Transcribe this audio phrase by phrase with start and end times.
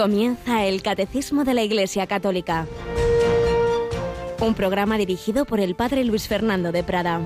[0.00, 2.66] Comienza el Catecismo de la Iglesia Católica.
[4.40, 7.20] Un programa dirigido por el Padre Luis Fernando de Prada.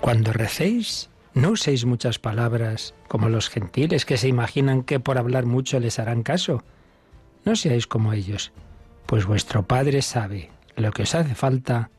[0.00, 5.44] Cuando recéis, no uséis muchas palabras como los gentiles que se imaginan que por hablar
[5.44, 6.62] mucho les harán caso.
[7.44, 8.52] No seáis como ellos,
[9.06, 11.90] pues vuestro Padre sabe lo que os hace falta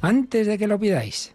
[0.00, 1.34] antes de que lo pidáis.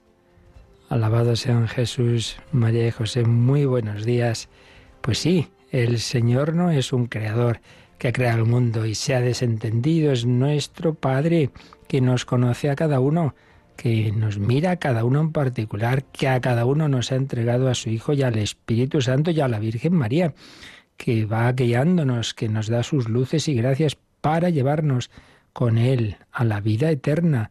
[0.89, 4.49] Alabado sean Jesús, María y José, muy buenos días.
[5.01, 7.61] Pues sí, el Señor no es un creador
[7.97, 11.51] que crea el mundo y se ha desentendido, es nuestro Padre
[11.87, 13.35] que nos conoce a cada uno
[13.81, 17.67] que nos mira a cada uno en particular, que a cada uno nos ha entregado
[17.67, 20.35] a su Hijo y al Espíritu Santo y a la Virgen María,
[20.97, 25.09] que va guiándonos, que nos da sus luces y gracias para llevarnos
[25.51, 27.49] con Él a la vida eterna.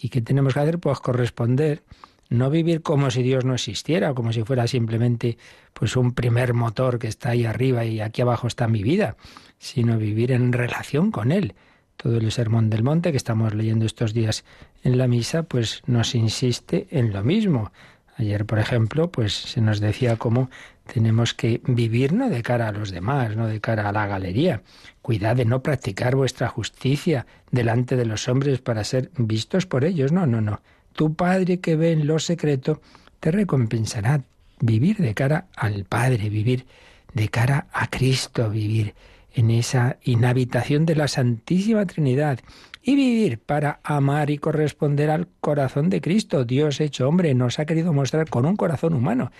[0.00, 0.78] ¿Y qué tenemos que hacer?
[0.78, 1.82] Pues corresponder,
[2.30, 5.36] no vivir como si Dios no existiera, como si fuera simplemente
[5.74, 9.16] pues un primer motor que está ahí arriba y aquí abajo está mi vida,
[9.58, 11.54] sino vivir en relación con Él
[12.02, 14.44] todo el Sermón del Monte que estamos leyendo estos días
[14.82, 17.72] en la misa, pues nos insiste en lo mismo.
[18.16, 20.50] Ayer, por ejemplo, pues se nos decía cómo
[20.92, 24.62] tenemos que vivir no de cara a los demás, no de cara a la galería.
[25.02, 30.12] Cuidad de no practicar vuestra justicia delante de los hombres para ser vistos por ellos.
[30.12, 30.60] No, no, no.
[30.92, 32.80] Tu Padre que ve en lo secreto
[33.20, 34.22] te recompensará.
[34.60, 36.66] Vivir de cara al Padre, vivir
[37.14, 38.94] de cara a Cristo, vivir
[39.32, 42.40] en esa inhabitación de la Santísima Trinidad
[42.82, 46.44] y vivir para amar y corresponder al corazón de Cristo.
[46.44, 49.30] Dios hecho hombre nos ha querido mostrar con un corazón humano,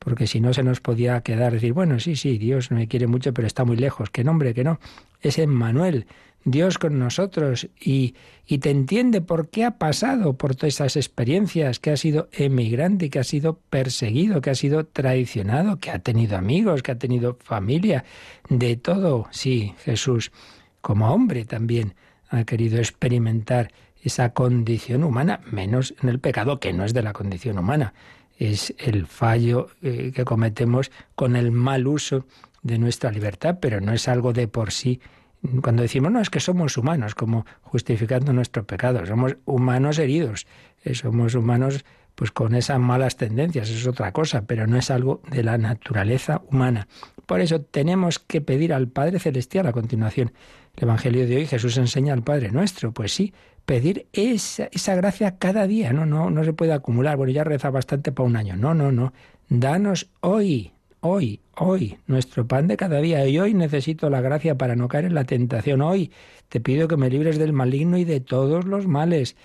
[0.00, 3.32] porque si no se nos podía quedar decir, bueno, sí, sí, Dios me quiere mucho,
[3.34, 4.08] pero está muy lejos.
[4.10, 4.80] Que nombre, que no.
[5.20, 6.06] Es Emmanuel,
[6.42, 8.14] Dios con nosotros y,
[8.46, 13.10] y te entiende por qué ha pasado por todas esas experiencias, que ha sido emigrante,
[13.10, 17.36] que ha sido perseguido, que ha sido traicionado, que ha tenido amigos, que ha tenido
[17.42, 18.04] familia,
[18.48, 19.28] de todo.
[19.30, 20.32] Sí, Jesús,
[20.80, 21.94] como hombre también,
[22.30, 23.70] ha querido experimentar
[24.02, 27.92] esa condición humana, menos en el pecado, que no es de la condición humana,
[28.40, 32.26] es el fallo eh, que cometemos con el mal uso
[32.62, 35.00] de nuestra libertad, pero no es algo de por sí
[35.62, 40.46] cuando decimos, no, es que somos humanos, como justificando nuestro pecado, somos humanos heridos,
[40.84, 41.84] eh, somos humanos
[42.14, 46.42] pues con esas malas tendencias, es otra cosa, pero no es algo de la naturaleza
[46.50, 46.88] humana.
[47.24, 50.32] Por eso tenemos que pedir al Padre Celestial a continuación.
[50.76, 53.32] El Evangelio de hoy Jesús enseña al Padre nuestro, pues sí,
[53.70, 57.70] pedir esa, esa gracia cada día, no, no, no se puede acumular, bueno, ya reza
[57.70, 59.12] bastante para un año, no, no, no,
[59.48, 63.24] danos hoy, hoy, hoy, nuestro pan de cada día.
[63.28, 65.82] Y hoy necesito la gracia para no caer en la tentación.
[65.82, 66.10] Hoy
[66.48, 69.36] te pido que me libres del maligno y de todos los males.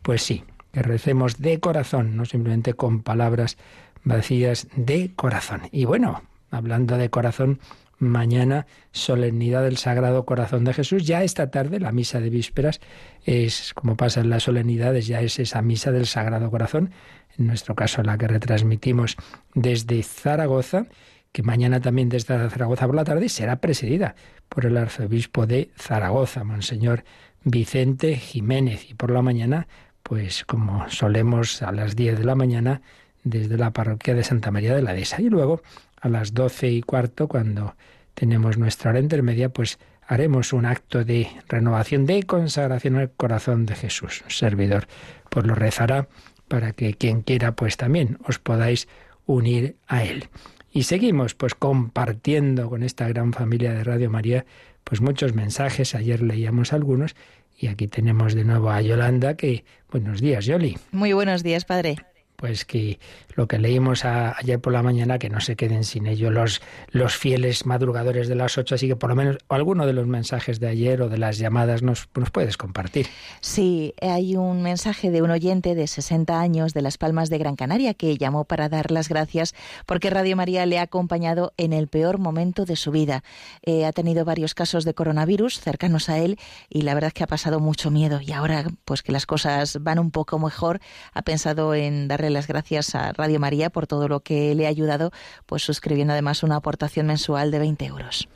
[0.00, 3.58] Pues sí, que recemos de corazón, no simplemente con palabras
[4.02, 5.60] vacías de corazón.
[5.72, 7.60] Y bueno, hablando de corazón,
[7.98, 11.06] mañana solemnidad del Sagrado Corazón de Jesús.
[11.06, 12.80] Ya esta tarde la misa de vísperas
[13.24, 16.90] es, como pasa en las solemnidades, ya es esa misa del Sagrado Corazón
[17.38, 19.16] en nuestro caso la que retransmitimos
[19.54, 20.86] desde Zaragoza,
[21.32, 24.14] que mañana también desde Zaragoza por la tarde será presidida
[24.48, 27.04] por el arzobispo de Zaragoza, Monseñor
[27.42, 28.90] Vicente Jiménez.
[28.90, 29.66] Y por la mañana,
[30.02, 32.82] pues como solemos a las 10 de la mañana,
[33.24, 35.20] desde la parroquia de Santa María de la Dehesa.
[35.20, 35.62] Y luego
[36.00, 37.74] a las doce y cuarto, cuando
[38.14, 43.74] tenemos nuestra hora intermedia, pues haremos un acto de renovación, de consagración al corazón de
[43.74, 44.22] Jesús.
[44.24, 44.86] Un servidor
[45.30, 46.08] pues lo rezará
[46.48, 48.86] para que quien quiera pues también os podáis
[49.26, 50.28] unir a él.
[50.70, 54.44] Y seguimos pues compartiendo con esta gran familia de Radio María
[54.84, 57.16] pues muchos mensajes, ayer leíamos algunos
[57.58, 60.76] y aquí tenemos de nuevo a Yolanda que buenos días, Yoli.
[60.92, 61.96] Muy buenos días, padre
[62.36, 62.98] pues que
[63.34, 67.16] lo que leímos ayer por la mañana, que no se queden sin ello los, los
[67.16, 70.68] fieles madrugadores de las ocho, así que por lo menos alguno de los mensajes de
[70.68, 73.06] ayer o de las llamadas nos, nos puedes compartir.
[73.40, 77.56] Sí, hay un mensaje de un oyente de 60 años de Las Palmas de Gran
[77.56, 79.54] Canaria que llamó para dar las gracias
[79.86, 83.24] porque Radio María le ha acompañado en el peor momento de su vida.
[83.62, 86.38] Eh, ha tenido varios casos de coronavirus cercanos a él
[86.68, 89.78] y la verdad es que ha pasado mucho miedo y ahora pues que las cosas
[89.82, 90.80] van un poco mejor,
[91.12, 94.68] ha pensado en darle las gracias a Radio María por todo lo que le ha
[94.68, 95.10] ayudado,
[95.46, 98.28] pues suscribiendo además una aportación mensual de 20 euros.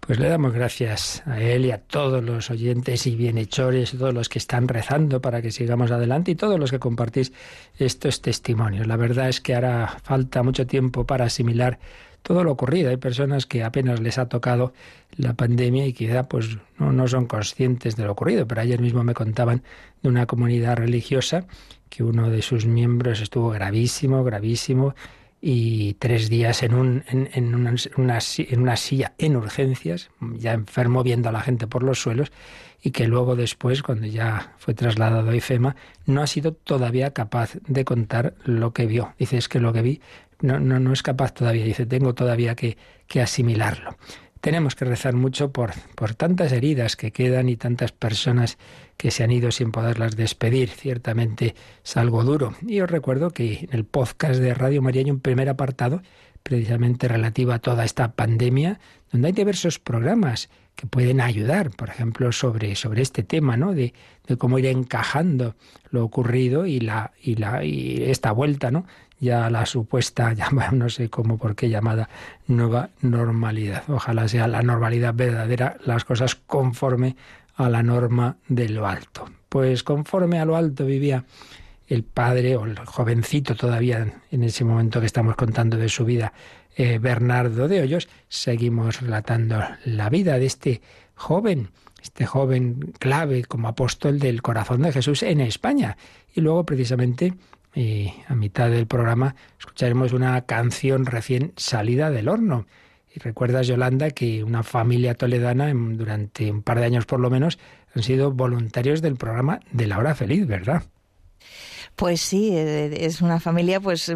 [0.00, 4.28] Pues le damos gracias a él y a todos los oyentes y bienhechores, todos los
[4.28, 7.32] que están rezando para que sigamos adelante y todos los que compartís
[7.78, 8.86] estos testimonios.
[8.86, 11.78] La verdad es que hará falta mucho tiempo para asimilar
[12.22, 12.90] todo lo ocurrido.
[12.90, 14.72] Hay personas que apenas les ha tocado
[15.16, 19.04] la pandemia y quizá pues no, no son conscientes de lo ocurrido, pero ayer mismo
[19.04, 19.62] me contaban
[20.02, 21.46] de una comunidad religiosa
[21.88, 24.94] que uno de sus miembros estuvo gravísimo, gravísimo,
[25.42, 31.30] y tres días en, un, en, una, en una silla en urgencias, ya enfermo viendo
[31.30, 32.30] a la gente por los suelos,
[32.82, 35.76] y que luego después, cuando ya fue trasladado a IFEMA,
[36.06, 39.14] no ha sido todavía capaz de contar lo que vio.
[39.18, 40.00] Dice, es que lo que vi
[40.42, 42.76] no, no, no es capaz todavía, dice, tengo todavía que,
[43.06, 43.96] que asimilarlo.
[44.40, 48.56] Tenemos que rezar mucho por, por tantas heridas que quedan y tantas personas
[48.96, 50.70] que se han ido sin poderlas despedir.
[50.70, 51.54] Ciertamente
[51.84, 52.54] es algo duro.
[52.66, 56.00] Y os recuerdo que en el podcast de Radio María hay un primer apartado
[56.42, 58.80] precisamente relativo a toda esta pandemia,
[59.12, 63.74] donde hay diversos programas que pueden ayudar, por ejemplo, sobre, sobre este tema, ¿no?
[63.74, 63.92] De,
[64.26, 65.54] de cómo ir encajando
[65.90, 68.86] lo ocurrido y la, y la, y esta vuelta, ¿no?
[69.20, 70.34] Ya la supuesta,
[70.72, 72.08] no sé cómo, por qué llamada
[72.46, 73.84] nueva normalidad.
[73.88, 77.16] Ojalá sea la normalidad verdadera, las cosas conforme
[77.54, 79.26] a la norma de lo alto.
[79.48, 81.24] Pues conforme a lo alto vivía
[81.86, 86.32] el padre o el jovencito todavía en ese momento que estamos contando de su vida,
[86.76, 90.80] eh, Bernardo de Hoyos, seguimos relatando la vida de este
[91.14, 91.70] joven,
[92.00, 95.96] este joven clave como apóstol del corazón de Jesús en España.
[96.32, 97.34] Y luego precisamente
[97.74, 102.66] y a mitad del programa escucharemos una canción recién salida del horno.
[103.14, 107.58] Y recuerdas, Yolanda, que una familia toledana durante un par de años por lo menos
[107.94, 110.84] han sido voluntarios del programa de la hora feliz, ¿verdad?
[111.96, 114.12] Pues sí, eh, es una familia pues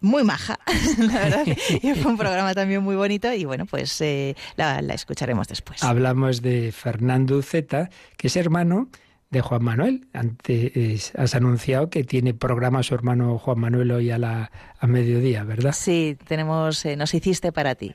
[0.00, 0.58] muy maja,
[0.98, 1.46] la verdad.
[1.82, 5.82] Y fue un programa también muy bonito y bueno, pues eh, la, la, escucharemos después.
[5.82, 8.88] Hablamos de Fernando Zeta, que es hermano
[9.30, 10.06] de Juan Manuel.
[10.12, 15.44] Antes has anunciado que tiene programa su hermano Juan Manuel hoy a, la, a mediodía,
[15.44, 15.72] ¿verdad?
[15.72, 17.94] Sí, tenemos eh, Nos hiciste para ti.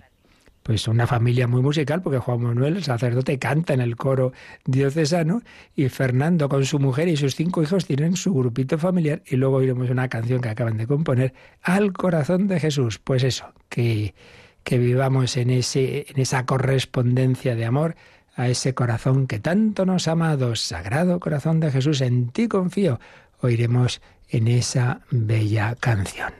[0.61, 4.31] Pues una familia muy musical, porque Juan Manuel, el sacerdote, canta en el coro
[4.63, 5.41] diocesano
[5.75, 9.57] y Fernando con su mujer y sus cinco hijos tienen su grupito familiar y luego
[9.57, 12.97] oiremos una canción que acaban de componer, Al corazón de Jesús.
[12.97, 14.15] Pues eso, que,
[14.63, 17.95] que vivamos en, ese, en esa correspondencia de amor
[18.35, 22.99] a ese corazón que tanto nos ha amado, Sagrado Corazón de Jesús, en ti confío,
[23.41, 26.33] oiremos en esa bella canción.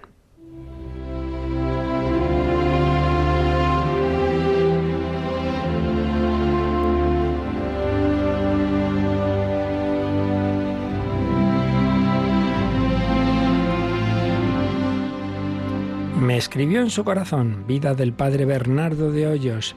[16.20, 19.76] Me escribió en su corazón, vida del padre Bernardo de Hoyos.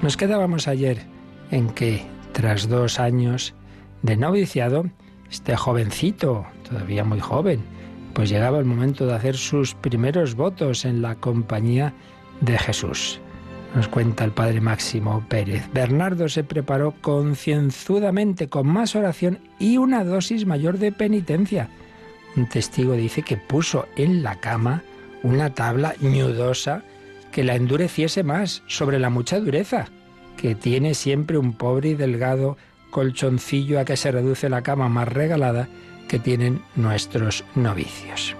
[0.00, 1.13] Nos quedábamos ayer
[1.50, 3.54] en que, tras dos años
[4.02, 4.84] de noviciado,
[5.30, 7.60] este jovencito, todavía muy joven,
[8.12, 11.92] pues llegaba el momento de hacer sus primeros votos en la compañía
[12.40, 13.20] de Jesús.
[13.74, 15.68] Nos cuenta el padre Máximo Pérez.
[15.72, 21.68] Bernardo se preparó concienzudamente con más oración y una dosis mayor de penitencia.
[22.36, 24.82] Un testigo dice que puso en la cama
[25.24, 26.84] una tabla ñudosa
[27.32, 29.86] que la endureciese más sobre la mucha dureza
[30.36, 32.56] que tiene siempre un pobre y delgado
[32.90, 35.68] colchoncillo a que se reduce la cama más regalada
[36.08, 38.34] que tienen nuestros novicios.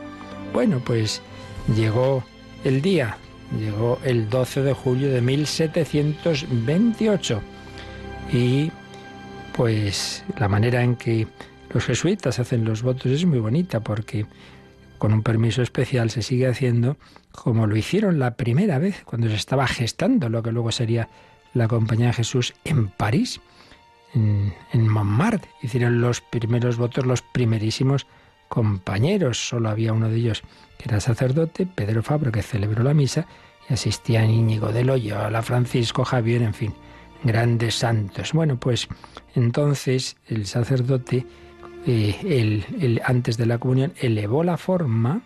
[0.52, 1.22] Bueno, pues
[1.74, 2.24] llegó
[2.62, 3.16] el día,
[3.58, 7.42] llegó el 12 de julio de 1728
[8.32, 8.70] y
[9.56, 11.26] pues la manera en que
[11.72, 14.26] los jesuitas hacen los votos es muy bonita porque
[14.98, 16.96] con un permiso especial se sigue haciendo
[17.32, 21.08] como lo hicieron la primera vez cuando se estaba gestando lo que luego sería
[21.54, 23.40] la Compañía de Jesús en París,
[24.14, 25.50] en, Montmartre.
[25.62, 28.06] Hicieron los primeros votos los primerísimos
[28.48, 29.48] compañeros.
[29.48, 30.42] Solo había uno de ellos
[30.78, 33.26] que era sacerdote, Pedro Fabro, que celebró la misa,
[33.68, 36.74] y asistían Íñigo de Loyola, Francisco Javier, en fin,
[37.22, 38.32] grandes santos.
[38.32, 38.88] Bueno, pues
[39.34, 41.26] entonces el sacerdote,
[41.86, 45.22] eh, antes de la comunión, elevó la forma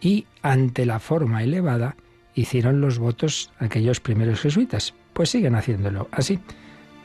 [0.00, 1.96] y ante la forma elevada
[2.34, 6.38] hicieron los votos aquellos primeros jesuitas pues siguen haciéndolo así.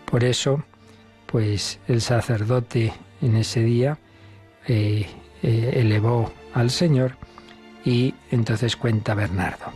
[0.05, 0.63] Por eso,
[1.25, 3.97] pues el sacerdote en ese día
[4.67, 5.05] eh,
[5.43, 7.17] eh, elevó al Señor
[7.83, 9.73] y entonces cuenta Bernardo,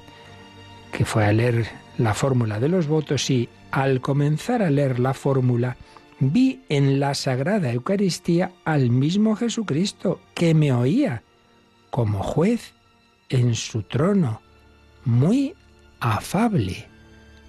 [0.91, 5.13] que fue a leer la fórmula de los votos y al comenzar a leer la
[5.13, 5.77] fórmula,
[6.19, 11.23] vi en la Sagrada Eucaristía al mismo Jesucristo que me oía
[11.89, 12.73] como juez
[13.29, 14.41] en su trono,
[15.05, 15.55] muy
[15.99, 16.90] afable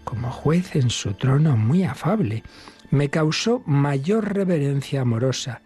[0.05, 2.43] como juez en su trono muy afable.
[2.91, 5.63] Me causó mayor reverencia amorosa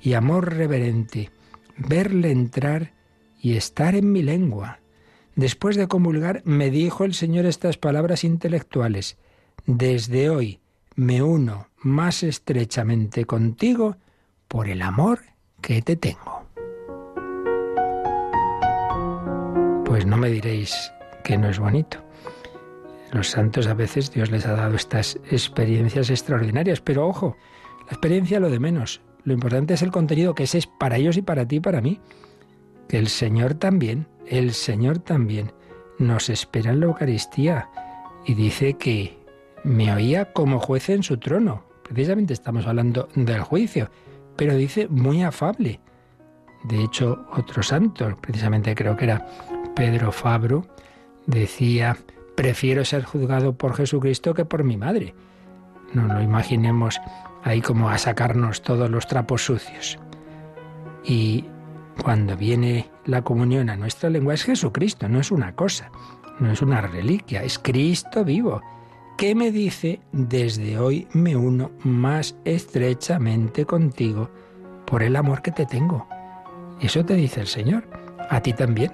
[0.00, 1.30] y amor reverente
[1.76, 2.92] verle entrar
[3.40, 4.80] y estar en mi lengua.
[5.34, 9.16] Después de comulgar, me dijo el Señor estas palabras intelectuales.
[9.66, 10.60] Desde hoy
[10.96, 13.96] me uno más estrechamente contigo
[14.48, 15.20] por el amor
[15.60, 16.44] que te tengo.
[19.84, 20.92] Pues no me diréis
[21.24, 22.09] que no es bonito.
[23.12, 27.36] Los santos a veces Dios les ha dado estas experiencias extraordinarias, pero ojo,
[27.86, 29.00] la experiencia lo de menos.
[29.24, 31.80] Lo importante es el contenido que ese es para ellos y para ti y para
[31.80, 32.00] mí.
[32.88, 35.52] Que el Señor también, el Señor también
[35.98, 37.68] nos espera en la Eucaristía
[38.24, 39.18] y dice que
[39.64, 41.64] me oía como juez en su trono.
[41.82, 43.90] Precisamente estamos hablando del juicio,
[44.36, 45.80] pero dice muy afable.
[46.64, 49.26] De hecho, otro santo, precisamente creo que era
[49.74, 50.66] Pedro Fabro,
[51.26, 51.96] decía,
[52.40, 55.14] prefiero ser juzgado por Jesucristo que por mi madre.
[55.92, 56.98] No lo imaginemos
[57.44, 59.98] ahí como a sacarnos todos los trapos sucios.
[61.04, 61.44] Y
[62.02, 65.90] cuando viene la comunión a nuestra lengua es Jesucristo, no es una cosa,
[66.38, 68.62] no es una reliquia, es Cristo vivo.
[69.18, 70.00] ¿Qué me dice?
[70.10, 74.30] Desde hoy me uno más estrechamente contigo
[74.86, 76.08] por el amor que te tengo.
[76.80, 77.86] Eso te dice el Señor,
[78.30, 78.92] a ti también.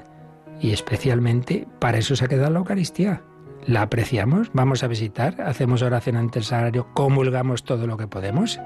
[0.61, 3.23] Y especialmente para eso se ha quedado la Eucaristía.
[3.67, 8.61] La apreciamos, vamos a visitar, hacemos oración ante el sagrario, comulgamos todo lo que podemos.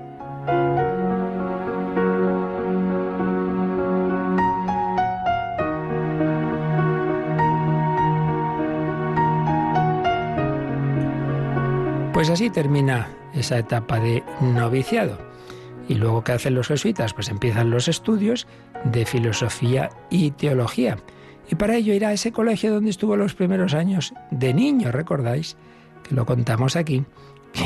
[12.13, 15.17] Pues así termina esa etapa de noviciado.
[15.89, 17.15] ¿Y luego qué hacen los jesuitas?
[17.15, 18.47] Pues empiezan los estudios
[18.85, 20.99] de filosofía y teología.
[21.51, 25.57] Y para ello irá a ese colegio donde estuvo los primeros años de niño, ¿recordáis?
[26.05, 27.05] Que lo contamos aquí,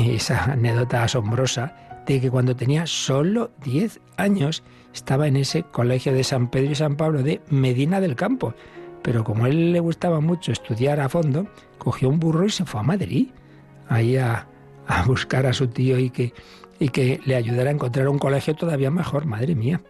[0.08, 1.76] esa anécdota asombrosa
[2.06, 4.62] de que cuando tenía solo 10 años
[4.94, 8.54] estaba en ese colegio de San Pedro y San Pablo de Medina del Campo.
[9.02, 12.64] Pero como a él le gustaba mucho estudiar a fondo, cogió un burro y se
[12.64, 13.28] fue a Madrid
[13.88, 14.46] ahí a,
[15.06, 16.32] buscar a su tío y que,
[16.78, 19.82] y que le ayudara a encontrar un colegio todavía mejor, madre mía.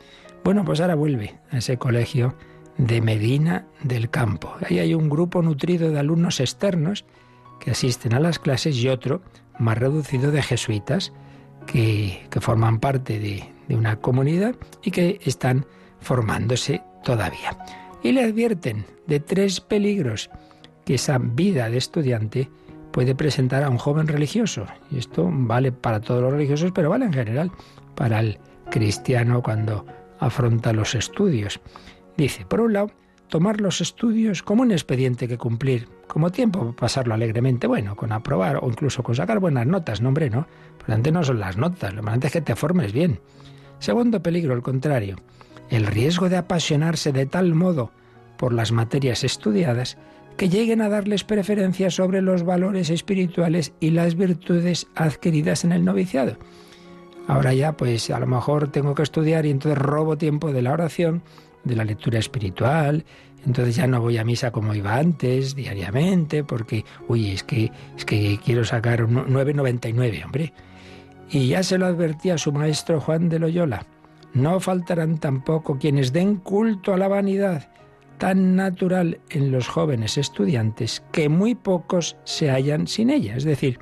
[0.42, 2.34] Bueno, pues ahora vuelve a ese colegio
[2.78, 4.54] de Medina del Campo.
[4.68, 7.04] Ahí hay un grupo nutrido de alumnos externos
[7.60, 9.22] que asisten a las clases y otro
[9.58, 11.12] más reducido de jesuitas
[11.66, 15.66] que, que forman parte de, de una comunidad y que están
[16.00, 17.56] formándose todavía.
[18.02, 20.30] Y le advierten de tres peligros
[20.84, 22.50] que esa vida de estudiante
[22.92, 24.66] puede presentar a un joven religioso.
[24.90, 27.50] Y esto vale para todos los religiosos, pero vale en general
[27.94, 28.38] para el
[28.70, 29.86] cristiano cuando
[30.20, 31.60] afronta los estudios.
[32.16, 32.90] Dice, por un lado,
[33.28, 38.58] tomar los estudios como un expediente que cumplir, como tiempo pasarlo alegremente, bueno, con aprobar
[38.62, 40.40] o incluso con sacar buenas notas, no hombre, no.
[40.40, 43.20] Lo importante no son las notas, lo importante es que te formes bien.
[43.78, 45.16] Segundo peligro, el contrario,
[45.70, 47.90] el riesgo de apasionarse de tal modo
[48.36, 49.98] por las materias estudiadas
[50.36, 55.84] que lleguen a darles preferencia sobre los valores espirituales y las virtudes adquiridas en el
[55.84, 56.36] noviciado.
[57.26, 60.72] Ahora ya, pues a lo mejor tengo que estudiar y entonces robo tiempo de la
[60.72, 61.22] oración,
[61.64, 63.04] de la lectura espiritual,
[63.46, 68.04] entonces ya no voy a misa como iba antes, diariamente, porque, uy, es que, es
[68.04, 70.52] que quiero sacar un 9,99, hombre.
[71.30, 73.86] Y ya se lo advertía su maestro Juan de Loyola.
[74.32, 77.68] No faltarán tampoco quienes den culto a la vanidad
[78.18, 83.36] tan natural en los jóvenes estudiantes que muy pocos se hallan sin ella.
[83.36, 83.78] Es decir,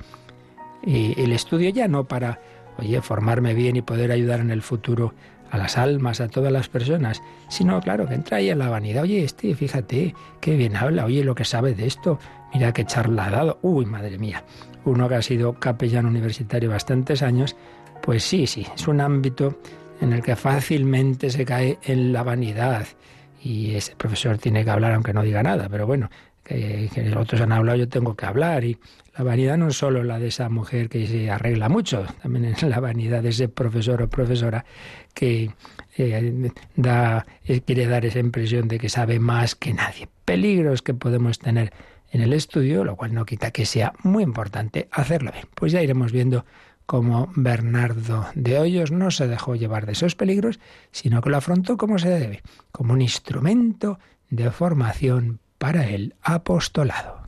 [0.83, 2.41] el estudio ya no para,
[2.77, 5.13] oye, formarme bien y poder ayudar en el futuro
[5.53, 9.03] a las almas, a todas las personas, sino, claro, que entra ahí en la vanidad.
[9.03, 12.17] Oye, este, fíjate, qué bien habla, oye, lo que sabe de esto,
[12.51, 13.59] mira qué charla ha dado.
[13.61, 14.43] Uy, madre mía,
[14.83, 17.55] uno que ha sido capellán universitario bastantes años,
[18.01, 19.59] pues sí, sí, es un ámbito
[20.01, 22.87] en el que fácilmente se cae en la vanidad
[23.39, 26.09] y ese profesor tiene que hablar aunque no diga nada, pero bueno,
[26.43, 28.63] que, los otros han hablado, yo tengo que hablar.
[28.63, 28.77] Y
[29.17, 32.63] la vanidad no es solo la de esa mujer que se arregla mucho, también es
[32.63, 34.65] la vanidad de ese profesor o profesora
[35.13, 35.51] que
[35.97, 40.07] eh, da, eh, quiere dar esa impresión de que sabe más que nadie.
[40.25, 41.73] Peligros que podemos tener
[42.11, 45.45] en el estudio, lo cual no quita que sea muy importante hacerlo bien.
[45.55, 46.45] Pues ya iremos viendo
[46.85, 50.59] como Bernardo de Hoyos no se dejó llevar de esos peligros,
[50.91, 57.23] sino que lo afrontó como se debe, como un instrumento de formación para el apostolado.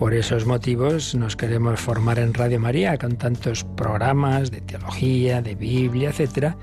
[0.00, 5.54] Por esos motivos nos queremos formar en Radio María con tantos programas de teología, de
[5.54, 6.56] Biblia, etcétera.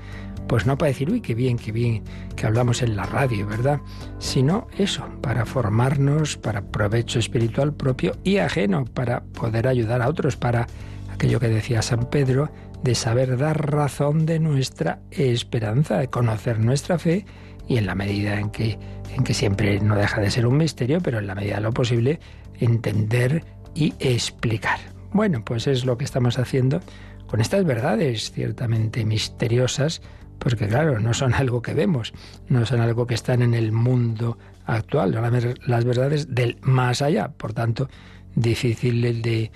[0.48, 2.02] Pues no para decir, uy, qué bien, qué bien
[2.34, 3.80] que hablamos en la radio, ¿verdad?
[4.18, 10.36] Sino eso, para formarnos, para provecho espiritual propio y ajeno, para poder ayudar a otros,
[10.36, 10.66] para
[11.08, 12.50] aquello que decía San Pedro,
[12.82, 17.24] de saber dar razón de nuestra esperanza, de conocer nuestra fe
[17.68, 18.78] y en la medida en que,
[19.14, 21.72] en que siempre no deja de ser un misterio, pero en la medida de lo
[21.72, 22.18] posible,
[22.58, 23.44] entender
[23.74, 24.78] y explicar.
[25.12, 26.80] Bueno, pues es lo que estamos haciendo
[27.26, 30.00] con estas verdades ciertamente misteriosas,
[30.38, 32.12] porque claro, no son algo que vemos,
[32.48, 37.28] no son algo que están en el mundo actual, son las verdades del más allá,
[37.28, 37.88] por tanto,
[38.34, 39.50] difícil de,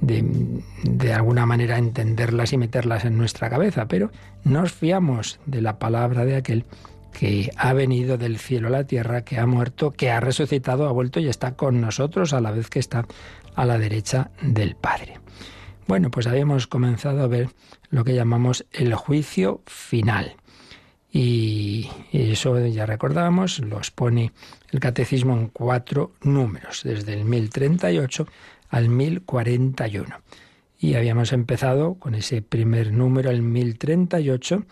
[0.00, 4.10] de, de, alguna manera entenderlas y meterlas en nuestra cabeza, pero
[4.44, 6.64] nos fiamos de la palabra de aquel
[7.18, 10.92] que ha venido del cielo a la tierra, que ha muerto, que ha resucitado, ha
[10.92, 13.06] vuelto y está con nosotros a la vez que está
[13.54, 15.18] a la derecha del Padre.
[15.86, 17.48] Bueno, pues habíamos comenzado a ver
[17.88, 20.36] lo que llamamos el juicio final.
[21.10, 24.32] Y eso ya recordábamos, los pone
[24.70, 28.26] el catecismo en cuatro números, desde el 1038
[28.68, 30.20] al 1041.
[30.78, 34.66] Y habíamos empezado con ese primer número, el 1038,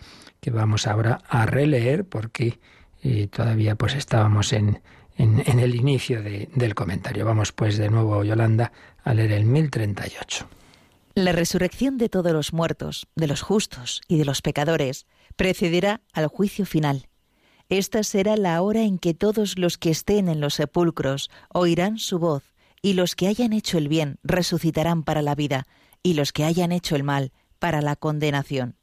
[0.45, 2.59] que vamos ahora a releer porque
[3.01, 4.79] eh, todavía pues estábamos en,
[5.17, 7.25] en, el inicio del comentario.
[7.25, 8.71] Vamos pues de nuevo, Yolanda,
[9.03, 10.47] a leer el 1038.
[11.15, 16.27] La resurrección de todos los muertos, de los justos y de los pecadores, precederá al
[16.27, 17.07] juicio final.
[17.67, 22.19] Esta será la hora en que todos los que estén en los sepulcros oirán su
[22.19, 25.65] voz, y los que hayan hecho el bien resucitarán para la vida,
[26.03, 28.75] y los que hayan hecho el mal para la condenación.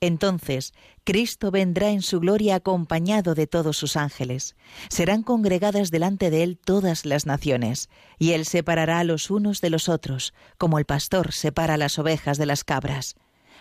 [0.00, 4.54] Entonces Cristo vendrá en su gloria acompañado de todos sus ángeles.
[4.88, 9.70] Serán congregadas delante de él todas las naciones, y él separará a los unos de
[9.70, 13.16] los otros, como el pastor separa las ovejas de las cabras.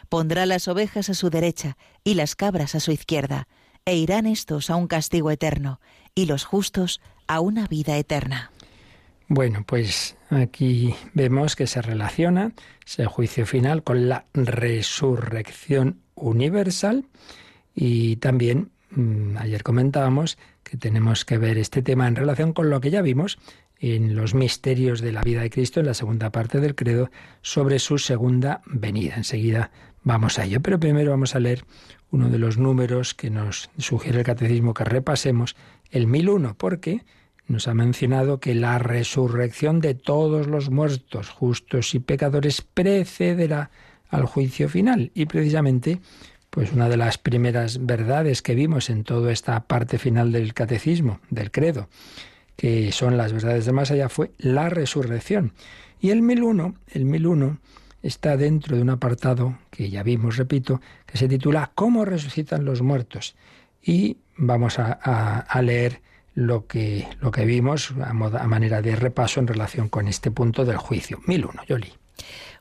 [0.10, 3.48] Pondrá las ovejas a su derecha y las cabras a su izquierda,
[3.86, 5.80] e irán estos a un castigo eterno,
[6.14, 8.52] y los justos a una vida eterna.
[9.28, 12.54] Bueno, pues aquí vemos que se relaciona
[12.86, 17.06] ese juicio final con la resurrección universal
[17.74, 22.82] y también mm, ayer comentábamos que tenemos que ver este tema en relación con lo
[22.82, 23.40] que ya vimos
[23.80, 27.10] en los misterios de la vida de Cristo en la segunda parte del credo
[27.42, 29.16] sobre su segunda venida.
[29.16, 29.72] Enseguida
[30.04, 31.64] vamos a ello, pero primero vamos a leer
[32.10, 35.56] uno de los números que nos sugiere el catecismo que repasemos,
[35.92, 37.04] el 1001, porque
[37.48, 43.72] nos ha mencionado que la resurrección de todos los muertos, justos y pecadores precederá
[44.10, 45.12] al juicio final.
[45.14, 46.00] Y precisamente,
[46.50, 51.20] pues una de las primeras verdades que vimos en toda esta parte final del catecismo,
[51.30, 51.90] del credo,
[52.56, 55.54] que son las verdades de más allá, fue la resurrección.
[56.00, 57.60] Y el 1001, el 1001
[58.04, 62.82] está dentro de un apartado que ya vimos, repito, que se titula ¿Cómo resucitan los
[62.82, 63.36] muertos?
[63.82, 66.02] Y vamos a, leer
[66.36, 70.66] lo que, lo que vimos a, a, manera de repaso en relación con este punto
[70.66, 71.20] del juicio.
[71.26, 71.94] 1001, Yoli.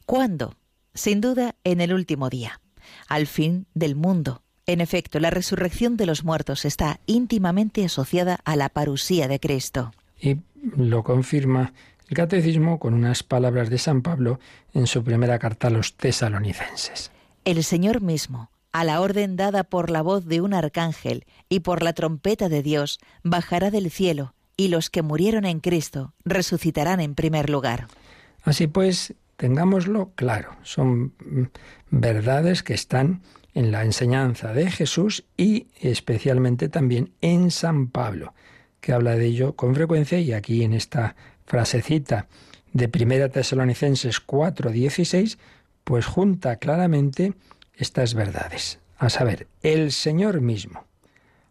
[0.05, 0.55] ¿Cuándo?
[0.97, 2.61] Sin duda, en el último día,
[3.07, 4.43] al fin del mundo.
[4.65, 9.93] En efecto, la resurrección de los muertos está íntimamente asociada a la parusía de Cristo.
[10.19, 10.39] Y
[10.77, 11.75] lo confirma
[12.09, 14.41] el catecismo con unas palabras de San Pablo
[14.73, 17.13] en su primera carta a los tesalonicenses.
[17.45, 21.83] El Señor mismo, a la orden dada por la voz de un arcángel y por
[21.83, 27.15] la trompeta de Dios, bajará del cielo, y los que murieron en Cristo resucitarán en
[27.15, 27.87] primer lugar.
[28.43, 31.13] Así pues, Tengámoslo claro, son
[31.91, 33.23] verdades que están
[33.53, 38.35] en la enseñanza de Jesús y especialmente también en San Pablo,
[38.81, 42.29] que habla de ello con frecuencia y aquí en esta frasecita
[42.73, 45.39] de Primera Tesalonicenses 4:16,
[45.85, 47.35] pues junta claramente
[47.75, 50.85] estas verdades, a saber, el Señor mismo,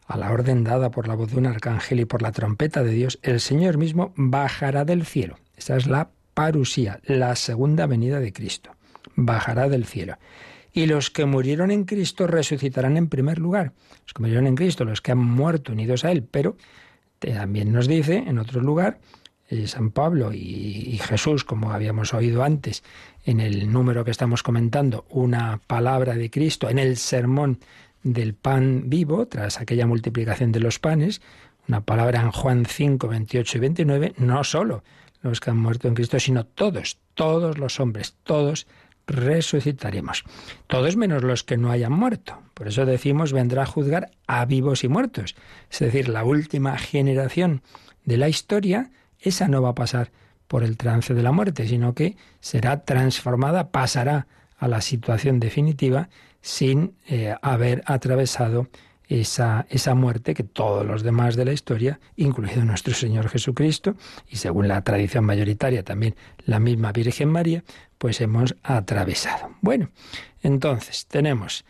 [0.08, 2.92] a la orden dada por la voz de un arcángel y por la trompeta de
[2.92, 5.38] Dios, el Señor mismo bajará del cielo.
[5.56, 8.76] Esa es la parusía, la segunda venida de Cristo.
[9.16, 10.18] Bajará del cielo.
[10.72, 13.72] Y los que murieron en Cristo resucitarán en primer lugar.
[14.04, 16.28] Los que murieron en Cristo, los que han muerto unidos a Él.
[16.30, 16.58] Pero
[17.18, 19.00] también nos dice en otro lugar,
[19.48, 22.84] eh, San Pablo y, Jesús, como habíamos oído antes
[23.24, 27.60] en el número que estamos comentando, una palabra de Cristo en el sermón
[28.04, 31.22] del pan vivo, tras aquella multiplicación de los panes,
[31.68, 34.84] una palabra en Juan 5, 28 y 29, no solo
[35.30, 38.68] los que han muerto en Cristo, sino todos, todos los hombres, todos
[39.08, 40.24] resucitaremos.
[40.68, 42.42] Todos menos los que no hayan muerto.
[42.54, 45.36] Por eso decimos vendrá a juzgar a vivos y muertos.
[45.70, 47.62] Es decir, la última generación
[48.04, 50.12] de la historia, esa no va a pasar
[50.48, 56.10] por el trance de la muerte, sino que será transformada, pasará a la situación definitiva
[56.42, 58.70] sin eh, haber atravesado
[59.08, 63.96] esa, esa muerte que todos los demás de la historia, incluido nuestro Señor Jesucristo,
[64.30, 66.16] y según la tradición mayoritaria también
[66.46, 67.64] la misma Virgen María,
[67.98, 69.52] pues hemos atravesado.
[69.62, 69.90] Bueno,
[70.42, 71.66] entonces tenemos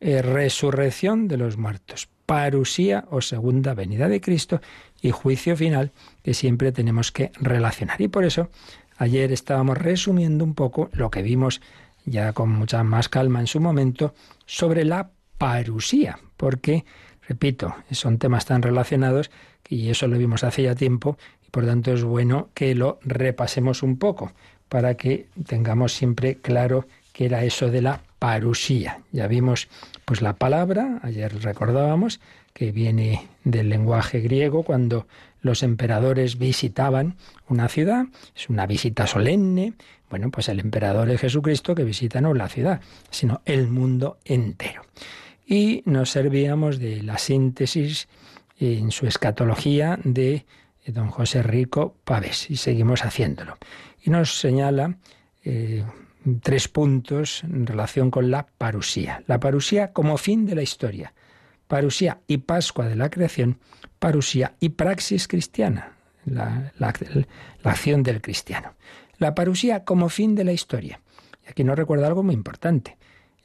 [0.00, 4.60] eh, resurrección de los muertos, parusía o segunda venida de Cristo
[5.00, 5.92] y juicio final
[6.22, 8.00] que siempre tenemos que relacionar.
[8.00, 8.48] Y por eso
[8.96, 11.60] ayer estábamos resumiendo un poco lo que vimos
[12.04, 14.14] ya con mucha más calma en su momento
[14.46, 15.10] sobre la
[15.42, 16.84] parusía, porque,
[17.26, 19.32] repito, son temas tan relacionados
[19.64, 23.82] que eso lo vimos hace ya tiempo y por tanto es bueno que lo repasemos
[23.82, 24.30] un poco
[24.68, 29.00] para que tengamos siempre claro qué era eso de la parusía.
[29.10, 29.68] Ya vimos
[30.04, 32.20] pues la palabra, ayer recordábamos
[32.52, 35.08] que viene del lenguaje griego cuando
[35.40, 37.16] los emperadores visitaban
[37.48, 38.04] una ciudad,
[38.36, 39.72] es una visita solemne,
[40.08, 44.82] bueno, pues el emperador es Jesucristo que visita no la ciudad, sino el mundo entero
[45.52, 48.08] y nos servíamos de la síntesis
[48.58, 50.46] en su escatología de
[50.86, 53.58] don José Rico Pavés y seguimos haciéndolo.
[54.00, 54.96] Y nos señala
[55.44, 55.84] eh,
[56.40, 59.24] tres puntos en relación con la parusía.
[59.26, 61.12] La parusía como fin de la historia,
[61.68, 63.58] parusía y Pascua de la creación,
[63.98, 65.92] parusía y praxis cristiana,
[66.24, 66.94] la, la
[67.64, 68.72] acción del cristiano.
[69.18, 71.02] La parusía como fin de la historia.
[71.44, 72.96] Y aquí nos recuerda algo muy importante.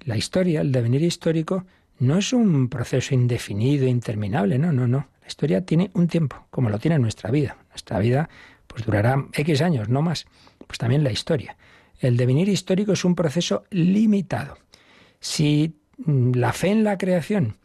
[0.05, 1.65] La historia, el devenir histórico,
[1.99, 5.09] no es un proceso indefinido, interminable, no, no, no.
[5.21, 7.57] La historia tiene un tiempo, como lo tiene nuestra vida.
[7.69, 8.29] Nuestra vida
[8.67, 10.25] pues durará X años, no más.
[10.65, 11.57] Pues también la historia.
[11.99, 14.57] El devenir histórico es un proceso limitado.
[15.19, 17.57] Si mm, la fe en la creación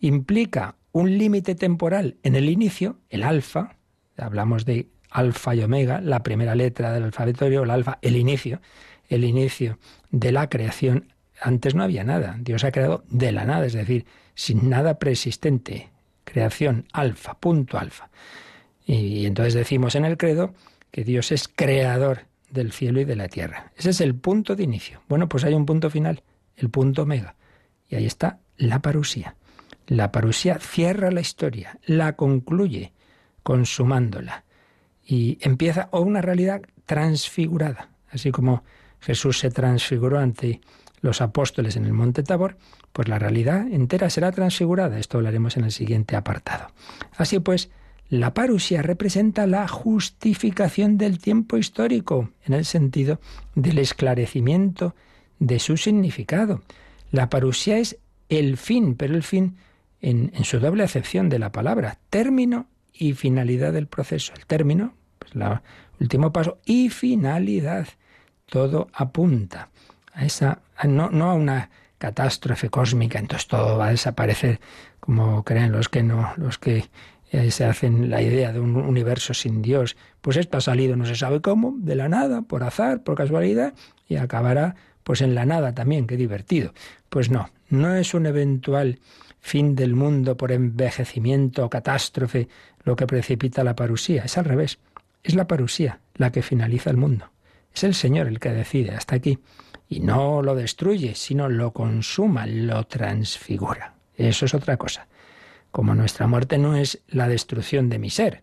[0.00, 3.76] implica un límite temporal en el inicio, el alfa,
[4.16, 8.60] hablamos de alfa y omega, la primera letra del alfabeto el alfa, el inicio,
[9.08, 9.78] el inicio
[10.10, 12.36] de la creación, antes no había nada.
[12.40, 15.90] Dios ha creado de la nada, es decir, sin nada preexistente.
[16.24, 18.10] Creación alfa, punto alfa.
[18.86, 20.54] Y, entonces decimos en el credo
[20.90, 23.72] que Dios es creador del cielo y de la tierra.
[23.76, 25.02] Ese es el punto de inicio.
[25.08, 26.22] Bueno, pues hay un punto final,
[26.56, 27.34] el punto omega.
[27.88, 29.36] Y ahí está la parusía.
[29.86, 32.92] La parusía cierra la historia, la concluye,
[33.42, 34.44] consumándola.
[35.04, 38.64] Y empieza una realidad transfigurada, así como
[39.00, 40.60] Jesús se transfiguró ante
[41.00, 42.56] los apóstoles en el monte Tabor,
[42.92, 44.98] pues la realidad entera será transfigurada.
[44.98, 46.68] Esto hablaremos en el siguiente apartado.
[47.16, 47.70] Así pues,
[48.08, 53.20] la parusia representa la justificación del tiempo histórico, en el sentido
[53.54, 54.94] del esclarecimiento
[55.38, 56.62] de su significado.
[57.10, 59.56] La parusia es el fin, pero el fin
[60.00, 64.32] en, en, su doble acepción de la palabra, término y finalidad del proceso.
[64.36, 65.60] El término, pues el
[66.00, 67.88] último paso, y finalidad.
[68.46, 69.68] Todo apunta
[70.18, 74.60] a esa, no, no a una catástrofe cósmica, entonces todo va a desaparecer,
[74.98, 76.86] como creen los que no, los que
[77.30, 79.96] eh, se hacen la idea de un universo sin Dios.
[80.20, 83.74] Pues esto ha salido no se sabe cómo, de la nada, por azar, por casualidad,
[84.08, 86.74] y acabará pues en la nada también, qué divertido.
[87.08, 88.98] Pues no, no es un eventual
[89.40, 92.48] fin del mundo por envejecimiento o catástrofe
[92.82, 94.80] lo que precipita la parusía, es al revés.
[95.22, 97.30] Es la parusía la que finaliza el mundo.
[97.72, 99.38] Es el Señor el que decide hasta aquí
[99.88, 103.94] y no lo destruye, sino lo consuma, lo transfigura.
[104.16, 105.08] Eso es otra cosa.
[105.70, 108.42] Como nuestra muerte no es la destrucción de mi ser,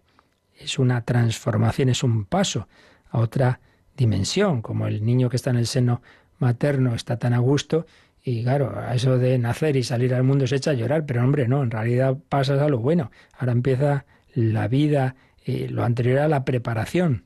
[0.58, 2.67] es una transformación, es un paso
[3.10, 3.60] a otra
[3.95, 6.01] dimensión, como el niño que está en el seno
[6.39, 7.86] materno está tan a gusto
[8.23, 11.23] y claro, a eso de nacer y salir al mundo se echa a llorar, pero
[11.23, 13.12] hombre, no, en realidad pasas a lo bueno.
[13.38, 17.25] Ahora empieza la vida, eh, lo anterior a la preparación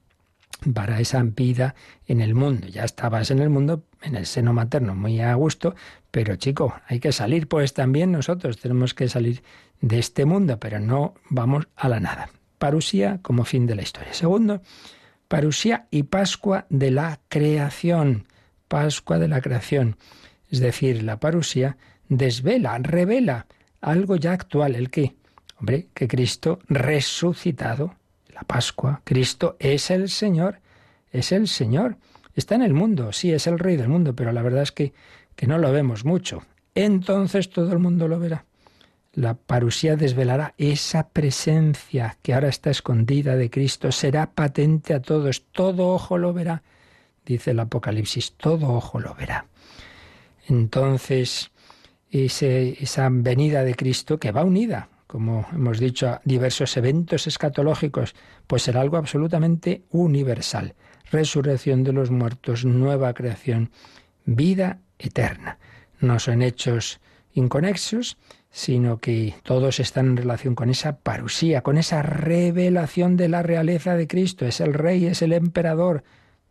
[0.74, 1.74] para esa vida
[2.06, 2.68] en el mundo.
[2.68, 5.76] Ya estabas en el mundo, en el seno materno, muy a gusto,
[6.12, 9.44] pero chico, hay que salir, pues también nosotros tenemos que salir
[9.82, 12.30] de este mundo, pero no vamos a la nada.
[12.58, 14.14] Parusía como fin de la historia.
[14.14, 14.62] Segundo,
[15.28, 18.26] parusía y Pascua de la creación.
[18.68, 19.98] Pascua de la creación.
[20.50, 21.78] Es decir, la parusía
[22.10, 23.46] desvela, revela
[23.82, 25.16] algo ya actual, el que,
[25.58, 27.96] hombre, que Cristo resucitado
[28.34, 30.60] la Pascua, Cristo es el Señor,
[31.12, 31.98] es el Señor.
[32.36, 34.94] Está en el mundo, sí, es el Rey del mundo, pero la verdad es que,
[35.36, 36.44] que no lo vemos mucho.
[36.76, 38.46] Entonces todo el mundo lo verá.
[39.14, 45.46] La parusía desvelará esa presencia que ahora está escondida de Cristo, será patente a todos,
[45.52, 46.62] todo ojo lo verá,
[47.26, 49.48] dice el Apocalipsis, todo ojo lo verá.
[50.48, 51.52] Entonces,
[52.12, 58.14] esa venida de Cristo que va unida como hemos dicho, a diversos eventos escatológicos,
[58.46, 60.76] pues será algo absolutamente universal.
[61.12, 63.72] Resurrección de los muertos, nueva creación,
[64.26, 65.58] vida eterna.
[66.00, 67.00] No son hechos
[67.34, 68.18] inconexos,
[68.52, 73.96] sino que todos están en relación con esa parusía, con esa revelación de la realeza
[73.96, 74.46] de Cristo.
[74.46, 76.04] Es el rey, es el emperador.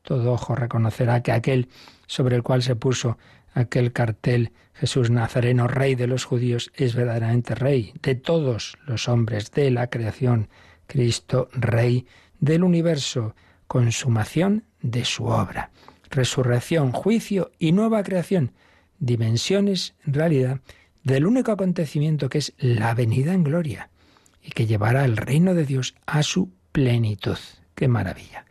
[0.03, 1.69] Todo ojo reconocerá que aquel
[2.07, 3.19] sobre el cual se puso
[3.55, 9.51] aquel cartel Jesús Nazareno, rey de los judíos, es verdaderamente rey de todos los hombres
[9.51, 10.49] de la creación.
[10.87, 12.07] Cristo, rey
[12.39, 13.35] del universo,
[13.69, 15.71] consumación de su obra.
[16.11, 18.53] Resurrección, juicio y nueva creación.
[18.99, 20.61] Dimensiones, en realidad,
[21.05, 23.91] del único acontecimiento que es la venida en gloria
[24.43, 27.39] y que llevará el reino de Dios a su plenitud.
[27.75, 28.45] ¡Qué maravilla!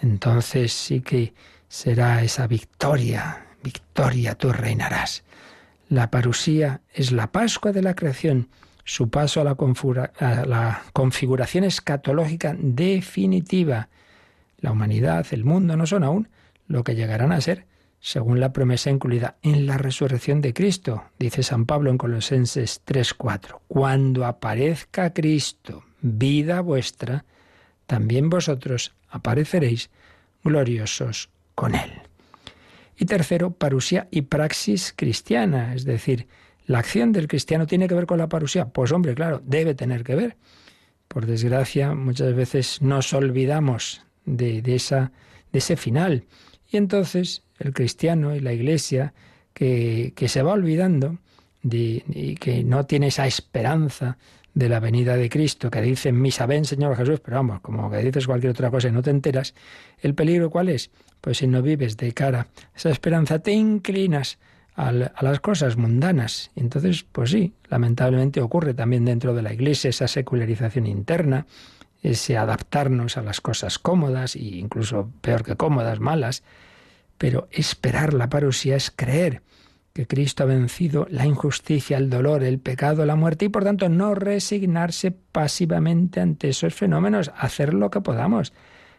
[0.00, 1.34] Entonces sí que
[1.68, 5.24] será esa victoria, victoria tú reinarás.
[5.88, 8.48] La parusía es la Pascua de la creación,
[8.84, 13.88] su paso a la configuración escatológica definitiva.
[14.64, 16.30] La humanidad, el mundo no son aún
[16.68, 17.66] lo que llegarán a ser
[18.00, 23.60] según la promesa incluida en la resurrección de Cristo, dice San Pablo en Colosenses 3:4.
[23.68, 27.26] Cuando aparezca Cristo, vida vuestra,
[27.84, 29.90] también vosotros apareceréis
[30.42, 31.92] gloriosos con él.
[32.96, 36.26] Y tercero, parusía y praxis cristiana, es decir,
[36.64, 38.70] la acción del cristiano tiene que ver con la parusía.
[38.70, 40.38] Pues hombre, claro, debe tener que ver.
[41.06, 45.12] Por desgracia, muchas veces nos olvidamos de, esa,
[45.52, 46.24] de ese final.
[46.70, 49.14] Y entonces el cristiano y la iglesia
[49.52, 51.18] que, se va olvidando
[51.62, 54.18] de, y que no tiene esa esperanza
[54.54, 57.90] de la venida de Cristo, que dice en misa, ven Señor Jesús, pero vamos, como
[57.90, 59.54] que dices cualquier otra cosa y no te enteras,
[60.00, 60.90] ¿el peligro cuál es?
[61.20, 64.38] Pues si no vives de cara a esa esperanza, te inclinas
[64.76, 66.50] a, las cosas mundanas.
[66.56, 71.46] Entonces, pues sí, lamentablemente ocurre también dentro de la Iglesia esa secularización interna,
[72.04, 76.44] ese adaptarnos a las cosas cómodas e incluso peor que cómodas, malas,
[77.16, 79.42] pero esperar la parusía es creer
[79.94, 83.88] que Cristo ha vencido la injusticia, el dolor, el pecado, la muerte y por tanto
[83.88, 88.52] no resignarse pasivamente ante esos fenómenos, hacer lo que podamos.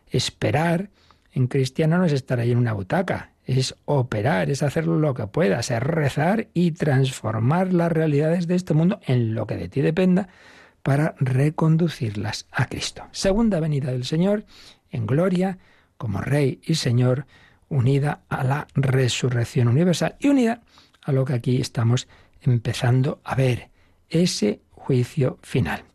[0.09, 0.89] Esperar
[1.31, 5.27] en cristiano no es estar ahí en una butaca, es operar, es hacer lo que
[5.27, 9.81] puedas, es rezar y transformar las realidades de este mundo en lo que de ti
[9.81, 10.29] dependa
[10.85, 13.05] para reconducirlas a Cristo.
[13.11, 14.45] Segunda venida del Señor
[14.91, 15.57] en gloria
[15.97, 17.25] como Rey y Señor
[17.69, 20.61] unida a la resurrección universal y unida
[21.01, 22.07] a lo que aquí estamos
[22.39, 23.69] empezando a ver,
[24.11, 25.85] ese juicio final.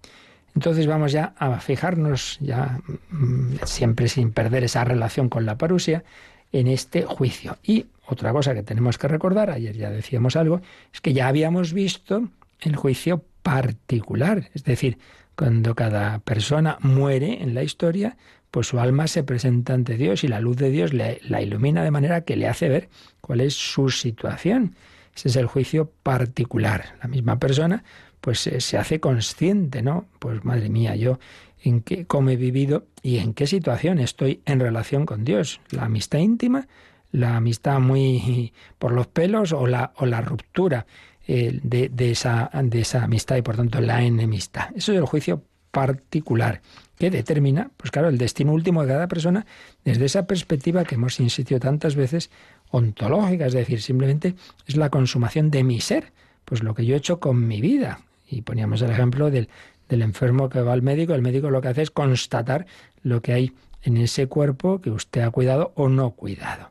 [0.56, 6.02] Entonces vamos ya a fijarnos, ya mm, siempre sin perder esa relación con la parusia,
[6.50, 7.58] en este juicio.
[7.62, 10.60] Y otra cosa que tenemos que recordar, ayer ya decíamos algo,
[10.92, 12.28] es que ya habíamos visto
[12.60, 14.98] el juicio particular, es decir,
[15.36, 18.16] cuando cada persona muere en la historia,
[18.50, 21.84] pues su alma se presenta ante Dios y la luz de Dios le, la ilumina
[21.84, 22.88] de manera que le hace ver
[23.20, 24.74] cuál es su situación.
[25.14, 26.96] Ese es el juicio particular.
[27.00, 27.84] La misma persona
[28.20, 30.06] pues se hace consciente, ¿no?
[30.18, 31.18] Pues madre mía, yo
[31.62, 35.60] en qué cómo he vivido y en qué situación estoy en relación con Dios.
[35.70, 36.68] La amistad íntima,
[37.12, 40.86] la amistad muy por los pelos o la, o la ruptura
[41.26, 44.68] eh, de, de, esa, de esa amistad y por tanto la enemistad.
[44.74, 46.60] Eso es el juicio particular
[46.98, 49.46] que determina, pues claro, el destino último de cada persona
[49.84, 52.30] desde esa perspectiva que hemos insistido tantas veces,
[52.70, 54.34] ontológica, es decir, simplemente
[54.66, 56.12] es la consumación de mi ser,
[56.44, 58.00] pues lo que yo he hecho con mi vida.
[58.28, 59.48] Y poníamos el ejemplo del,
[59.88, 62.66] del enfermo que va al médico, el médico lo que hace es constatar
[63.02, 63.52] lo que hay
[63.82, 66.70] en ese cuerpo que usted ha cuidado o no cuidado.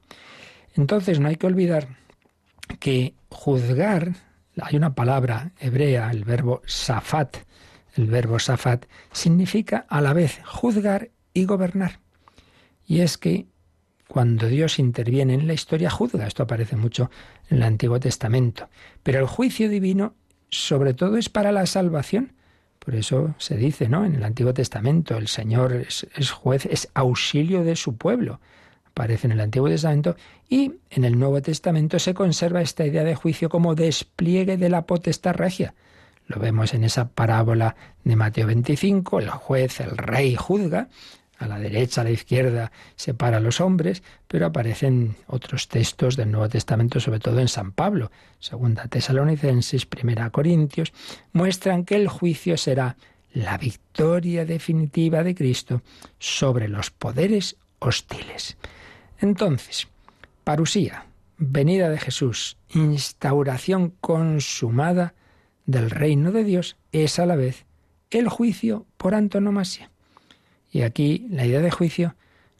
[0.76, 1.88] Entonces no hay que olvidar
[2.80, 4.14] que juzgar,
[4.62, 7.38] hay una palabra hebrea, el verbo safat,
[7.96, 12.00] el verbo safat, significa a la vez juzgar y gobernar.
[12.86, 13.48] Y es que
[14.10, 16.26] cuando Dios interviene en la historia, juzga.
[16.26, 17.12] Esto aparece mucho
[17.50, 18.68] en el Antiguo Testamento.
[19.04, 20.16] Pero el juicio divino,
[20.50, 22.34] sobre todo, es para la salvación.
[22.80, 24.06] Por eso se dice, ¿no?
[24.06, 28.40] En el Antiguo Testamento, el Señor es, es juez, es auxilio de su pueblo.
[29.00, 30.18] Aparece en el Antiguo Testamento
[30.50, 34.86] y en el Nuevo Testamento se conserva esta idea de juicio como despliegue de la
[34.86, 35.74] potestad regia.
[36.28, 40.90] Lo vemos en esa parábola de Mateo 25, el juez, el rey juzga,
[41.38, 46.32] a la derecha, a la izquierda separa a los hombres, pero aparecen otros textos del
[46.32, 50.92] Nuevo Testamento, sobre todo en San Pablo, segunda Tesalonicenses, primera Corintios,
[51.32, 52.98] muestran que el juicio será
[53.32, 55.84] la victoria definitiva de Cristo
[56.18, 58.58] sobre los poderes hostiles.
[59.20, 59.88] Entonces,
[60.44, 61.06] parusía,
[61.38, 65.14] venida de Jesús, instauración consumada
[65.66, 67.66] del reino de Dios es a la vez
[68.12, 69.92] el juicio por antonomasia.
[70.72, 72.16] Y aquí la idea de juicio,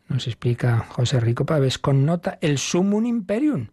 [0.08, 3.68] nos explica José Rico Pávez, connota el sumum imperium,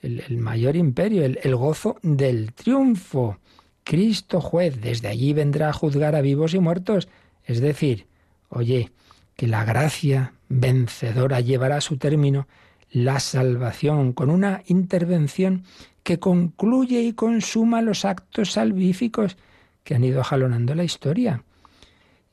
[0.00, 3.38] el, mayor imperio, el gozo del triunfo.
[3.84, 7.08] Cristo juez, desde allí vendrá a juzgar a vivos y muertos.
[7.44, 8.06] Es decir,
[8.48, 8.92] oye,
[9.36, 12.46] que la gracia vencedora llevará a su término
[12.90, 15.62] la salvación con una intervención
[16.02, 19.36] que concluye y consuma los actos salvíficos
[19.84, 21.44] que han ido jalonando la historia.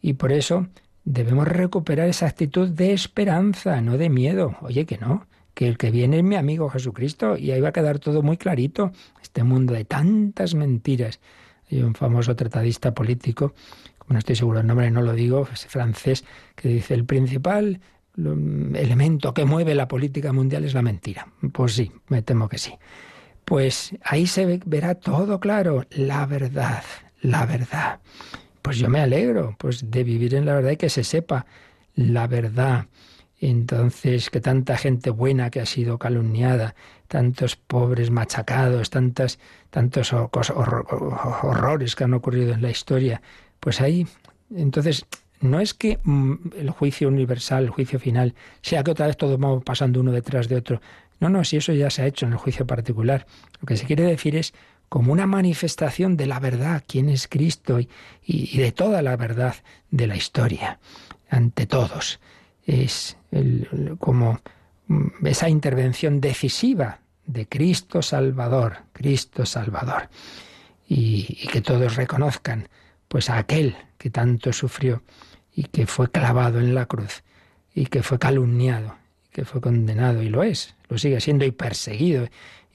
[0.02, 0.68] Y por eso
[1.06, 4.58] debemos recuperar esa actitud de esperanza, no de miedo.
[4.62, 7.74] Oye, que no, que el que viene es mi amigo Jesucristo y ahí va a
[7.74, 8.92] quedar todo muy clarito.
[9.22, 11.20] Este mundo de tantas mentiras.
[11.70, 13.54] Hay un famoso tratadista político,
[14.00, 16.24] como no estoy seguro el nombre, no lo digo, es francés,
[16.56, 17.82] que dice el principal
[18.18, 21.28] elemento que mueve la política mundial es la mentira.
[21.54, 22.74] Pues sí, me temo que sí.
[23.46, 26.84] Pues ahí se verá todo claro, la verdad,
[27.22, 28.00] la verdad.
[28.62, 31.46] Pues yo me alegro pues de vivir en la verdad y que se sepa
[31.96, 32.88] la verdad.
[33.40, 36.74] Entonces, que tanta gente buena que ha sido calumniada,
[37.08, 39.38] tantos pobres machacados, tantas,
[39.70, 43.22] tantos horrores que han ocurrido en la historia,
[43.60, 44.08] pues ahí,
[44.56, 45.06] entonces,
[45.40, 49.40] no es que mm, el juicio universal, el juicio final, sea que otra vez todos
[49.40, 50.82] vamos pasando uno detrás de otro.
[51.20, 53.26] No, no, si eso ya se ha hecho en el juicio particular.
[53.60, 54.54] Lo que se quiere decir es
[54.90, 59.56] como una manifestación de la verdad, quién es Cristo y, de toda la verdad
[59.92, 60.80] de la historia,
[61.30, 62.20] ante todos.
[62.66, 63.18] Es
[64.00, 64.40] como
[64.88, 70.10] mm, esa intervención decisiva de Cristo Salvador, Cristo Salvador,
[70.88, 72.70] y que todos reconozcan
[73.08, 75.04] pues a aquel que tanto sufrió
[75.54, 77.24] y que fue clavado en la cruz
[77.74, 78.96] y que fue calumniado
[79.28, 82.28] y que fue condenado y lo es, lo sigue siendo y perseguido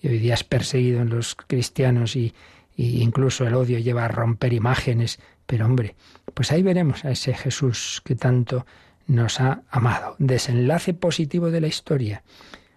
[0.02, 2.34] y hoy día es perseguido en los cristianos y,
[2.76, 5.94] incluso el odio lleva a romper imágenes, pero hombre,
[6.34, 8.66] pues ahí veremos a ese Jesús que tanto
[9.06, 10.16] nos ha amado.
[10.18, 12.24] Desenlace positivo de la historia.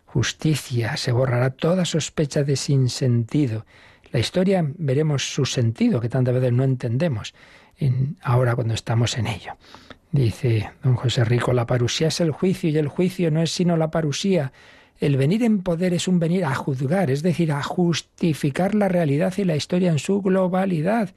[0.06, 3.66] Justicia, se borrará toda sospecha de sinsentido.
[4.16, 7.34] La historia veremos su sentido, que tantas veces no entendemos
[7.78, 9.58] en, ahora cuando estamos en ello.
[10.10, 13.76] Dice don José Rico, la parusía es el juicio y el juicio no es sino
[13.76, 14.54] la parusía.
[15.02, 19.34] El venir en poder es un venir a juzgar, es decir, a justificar la realidad
[19.36, 21.10] y la historia en su globalidad.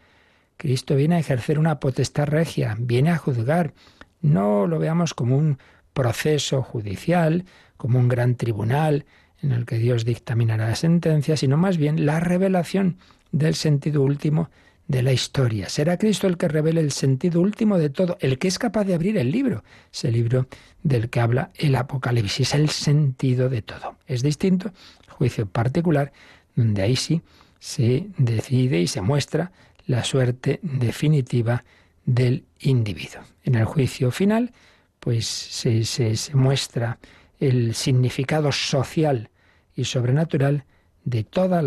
[0.56, 3.74] Cristo viene a ejercer una potestad regia, viene a juzgar.
[4.22, 5.58] No lo veamos como un
[5.92, 7.44] proceso judicial,
[7.76, 9.04] como un gran tribunal
[9.42, 12.96] en el que Dios dictaminará la sentencia, sino más bien la revelación
[13.32, 14.50] del sentido último
[14.88, 15.68] de la historia.
[15.68, 18.94] Será Cristo el que revele el sentido último de todo, el que es capaz de
[18.94, 20.48] abrir el libro, ese libro
[20.82, 23.96] del que habla el Apocalipsis, el sentido de todo.
[24.06, 24.72] Es distinto
[25.18, 26.12] juicio particular,
[26.54, 27.22] donde ahí sí
[27.58, 29.52] se decide y se muestra
[29.86, 31.64] la suerte definitiva
[32.06, 33.22] del individuo.
[33.42, 34.52] En el juicio final,
[35.00, 36.98] pues se, se muestra
[37.40, 39.30] el significado social
[39.74, 40.64] y sobrenatural
[41.04, 41.64] de todas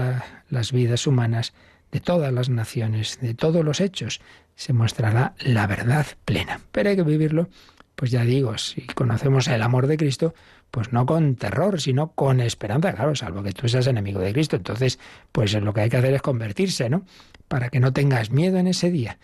[0.50, 1.54] las vidas humanas
[1.92, 4.22] de todas las naciones, de todos los hechos,
[4.56, 6.62] se mostrará la verdad plena.
[6.72, 7.50] Pero hay que vivirlo,
[7.96, 10.34] pues ya digo, si conocemos el amor de Cristo,
[10.72, 14.56] pues no con terror, sino con esperanza, claro, salvo que tú seas enemigo de Cristo.
[14.56, 15.00] Entonces,
[15.32, 17.06] pues lo que hay que hacer es convertirse, ¿no?
[17.48, 19.20] Para que no tengas miedo en ese día.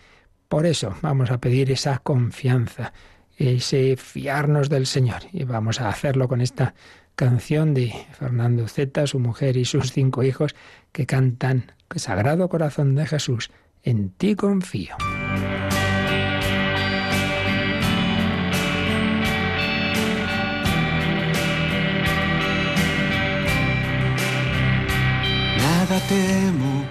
[0.48, 2.92] Por eso vamos a pedir esa confianza,
[3.38, 5.22] ese fiarnos del Señor.
[5.32, 6.74] Y vamos a hacerlo con esta
[7.14, 10.54] canción de Fernando Zeta, su mujer y sus cinco hijos,
[10.92, 13.50] que cantan Sagrado Corazón de Jesús,
[13.82, 14.96] en ti confío.
[25.56, 26.84] Nada temo,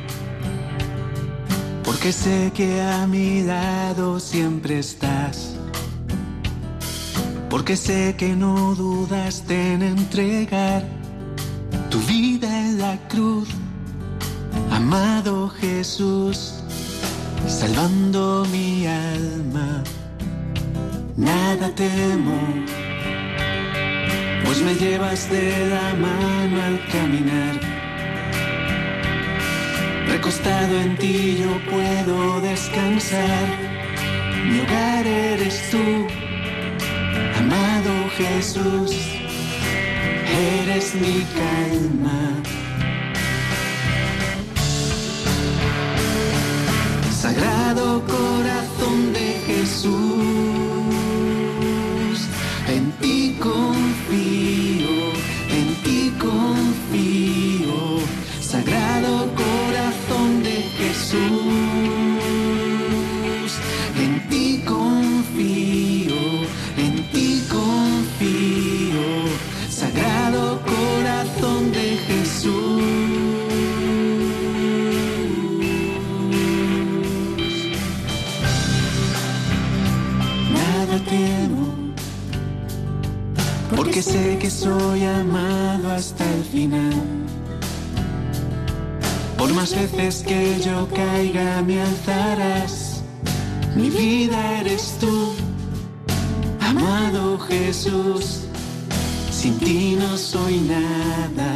[1.83, 5.56] porque sé que a mi lado siempre estás.
[7.49, 10.83] Porque sé que no dudaste en entregar
[11.89, 13.49] tu vida en la cruz
[14.71, 16.53] Amado Jesús,
[17.47, 19.83] salvando mi alma,
[21.15, 22.37] nada temo,
[24.45, 27.59] pues me llevas de la mano al caminar.
[30.09, 33.47] Recostado en ti yo puedo descansar,
[34.45, 36.07] mi hogar eres tú,
[37.47, 38.91] amado Jesús,
[40.59, 42.19] eres mi calma.
[47.11, 50.46] Sagrado corazón de Jesús,
[85.97, 86.93] hasta el final.
[89.35, 93.01] Por más veces que yo caiga me alzarás,
[93.75, 95.33] mi vida eres tú,
[96.59, 98.41] amado Jesús,
[99.31, 101.51] sin ti no soy nada.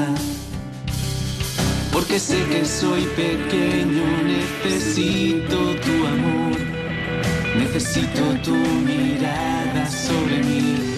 [1.93, 6.57] Porque sé que soy pequeño, necesito tu amor,
[7.57, 10.90] necesito tu mirada sobre mí.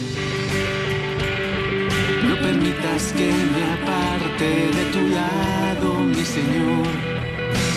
[2.64, 4.48] Permitas que me aparte
[4.78, 6.88] de tu lado, mi Señor,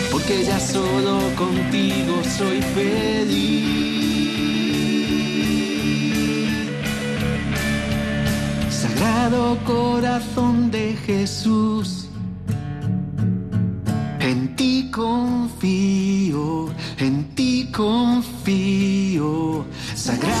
[0.09, 3.65] porque ya solo contigo soy feliz.
[8.69, 12.07] Sagrado corazón de Jesús
[14.21, 19.65] en ti confío, en ti confío,
[19.95, 20.36] Sagrado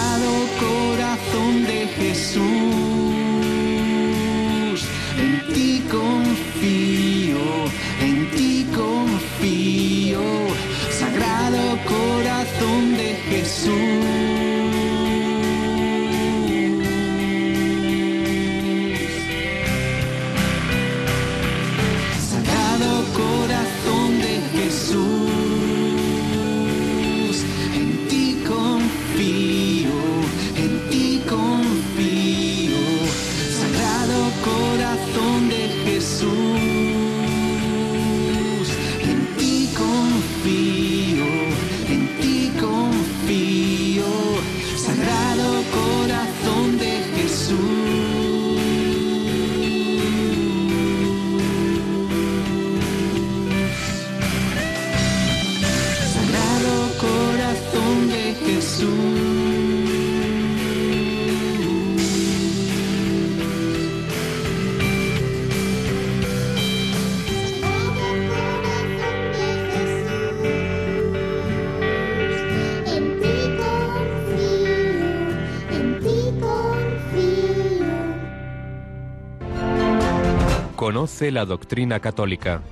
[80.97, 82.63] Conoce la doctrina católica.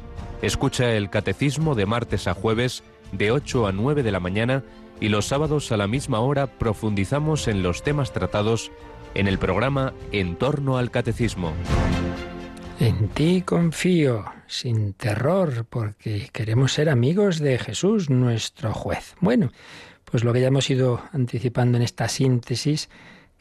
[0.41, 4.63] Escucha el catecismo de martes a jueves de 8 a 9 de la mañana
[4.99, 8.71] y los sábados a la misma hora profundizamos en los temas tratados
[9.13, 11.53] en el programa En torno al catecismo.
[12.79, 19.13] En ti confío, sin terror, porque queremos ser amigos de Jesús, nuestro juez.
[19.21, 19.51] Bueno,
[20.03, 22.89] pues lo que ya hemos ido anticipando en esta síntesis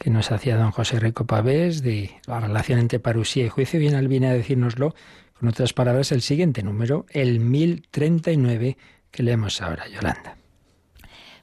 [0.05, 3.95] que nos hacía don José Rico Pavés de la relación entre parusía y juicio, bien
[3.95, 4.95] al viene a decírnoslo
[5.33, 8.77] con otras palabras el siguiente número, el 1039
[9.11, 10.37] que leemos ahora, Yolanda.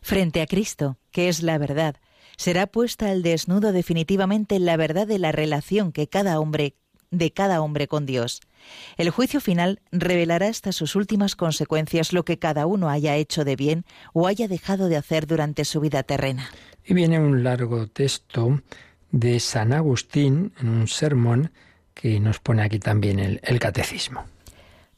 [0.04, 1.96] Frente a Cristo, que es la verdad,
[2.38, 6.76] será puesta al desnudo definitivamente la verdad de la relación que cada hombre
[7.10, 8.42] de cada hombre con Dios.
[8.96, 13.56] El juicio final revelará hasta sus últimas consecuencias lo que cada uno haya hecho de
[13.56, 16.50] bien o haya dejado de hacer durante su vida terrena.
[16.86, 18.62] Y viene un largo texto
[19.12, 21.52] de San Agustín en un sermón
[21.94, 24.26] que nos pone aquí también el, catecismo.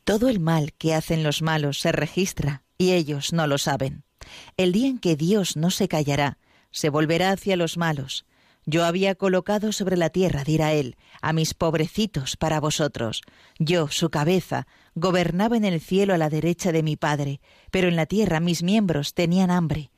[0.04, 4.04] Todo el mal que hacen los malos se registra y ellos no lo saben.
[4.58, 6.38] El día en que Dios no se callará,
[6.72, 8.26] se volverá hacia los malos.
[8.66, 13.22] Yo había colocado sobre la tierra, dirá él, a mis pobrecitos para vosotros.
[13.60, 17.98] Yo, su cabeza, gobernaba en el cielo a la derecha de mi Padre, pero en
[17.98, 19.92] la tierra mis miembros tenían hambre.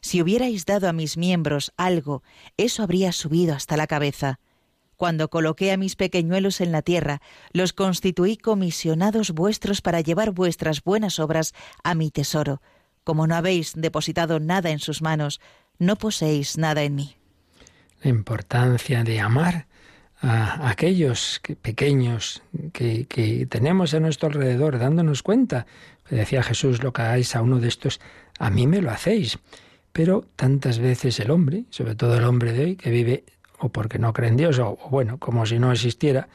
[0.00, 2.22] Si hubierais dado a mis miembros algo,
[2.56, 4.40] eso habría subido hasta la cabeza.
[4.96, 7.22] Cuando coloqué a mis pequeñuelos en la tierra,
[7.52, 12.60] los constituí comisionados vuestros para llevar vuestras buenas obras a mi tesoro.
[13.04, 15.40] Como no habéis depositado nada en sus manos,
[15.78, 17.16] no poseéis nada en mí.
[18.02, 19.66] La importancia de amar
[20.20, 22.42] a aquellos que- pequeños
[22.74, 25.66] que, tenemos a nuestro alrededor, dándonos cuenta.
[26.10, 28.00] Decía Jesús, lo que hagáis a uno de estos,
[28.38, 29.38] a mí me lo hacéis.
[29.92, 33.24] Pero tantas veces el hombre, sobre todo el hombre de hoy, que vive
[33.58, 36.28] o porque no cree en Dios, o, bueno, como si no existiera,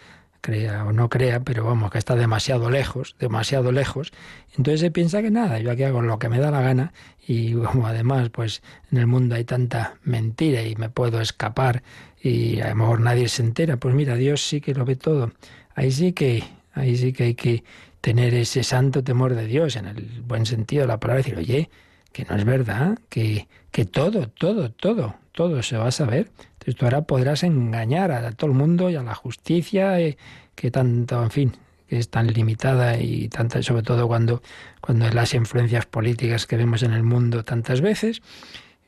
[0.45, 4.13] crea o no crea, pero vamos, que está demasiado lejos, demasiado lejos.
[4.55, 6.93] Entonces se piensa que nada, yo aquí hago lo que me da la gana
[7.27, 11.81] y como además pues en el mundo hay tanta mentira y me puedo escapar
[12.21, 15.31] y a lo mejor nadie se entera, pues mira, Dios sí que lo ve todo.
[15.73, 16.43] Ahí sí que,
[16.73, 17.63] ahí sí que hay que
[18.01, 21.71] tener ese santo temor de Dios en el buen sentido de la palabra, decir, oye,
[22.15, 26.31] que no es verdad, que, que todo, todo, todo, todo se va a saber.
[26.53, 30.17] Entonces tú ahora podrás engañar a todo el mundo y a la justicia, eh,
[30.55, 31.57] que tanto, en fin,
[31.89, 34.41] que es tan limitada y tanta, sobre todo cuando,
[34.79, 38.21] cuando las influencias políticas que vemos en el mundo tantas veces.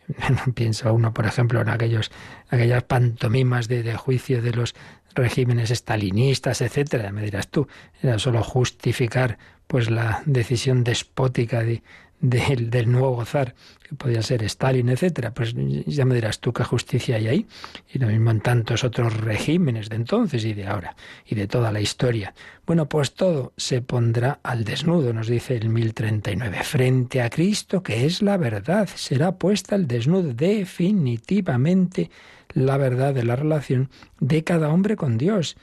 [0.55, 2.11] Piensa uno, por ejemplo, en aquellos,
[2.47, 4.73] aquellas pantomimas de, de juicio de los
[5.15, 7.11] regímenes estalinistas, etcétera.
[7.11, 7.67] Me dirás tú,
[8.01, 11.83] era solo justificar pues la decisión despótica de,
[12.19, 13.55] del, nuevo zar,
[13.87, 15.53] que podía ser Stalin, etcétera, pues
[15.85, 17.45] ya me dirás tú qué justicia hay ahí.
[17.91, 20.95] Y lo mismo en tantos otros regímenes de entonces y de ahora,
[21.25, 22.33] y de toda la historia.
[22.65, 26.63] Bueno, pues todo se pondrá al desnudo, nos dice el 1039.
[26.63, 32.09] Frente a Cristo, que es la verdad, será puesta al desnudo definitivamente
[32.53, 33.89] la verdad de la relación
[34.19, 35.57] de cada hombre con Dios.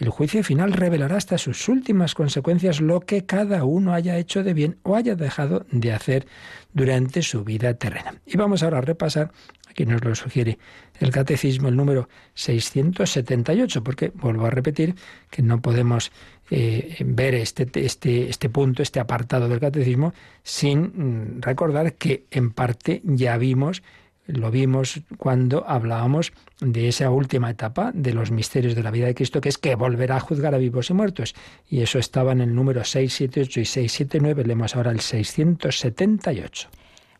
[0.00, 4.54] El juicio final revelará hasta sus últimas consecuencias lo que cada uno haya hecho de
[4.54, 6.26] bien o haya dejado de hacer
[6.72, 8.14] durante su vida terrena.
[8.24, 9.30] Y vamos ahora a repasar,
[9.68, 10.58] aquí nos lo sugiere
[11.00, 14.94] el catecismo, el número 678, porque vuelvo a repetir
[15.30, 16.12] que no podemos
[16.50, 22.52] eh, ver este, este, este punto, este apartado del catecismo, sin mm, recordar que en
[22.52, 23.82] parte ya vimos
[24.32, 29.14] lo vimos cuando hablábamos de esa última etapa de los misterios de la vida de
[29.14, 31.34] Cristo, que es que volverá a juzgar a vivos y muertos.
[31.68, 34.44] Y eso estaba en el número 678 y 679.
[34.44, 36.68] Leemos ahora el 678.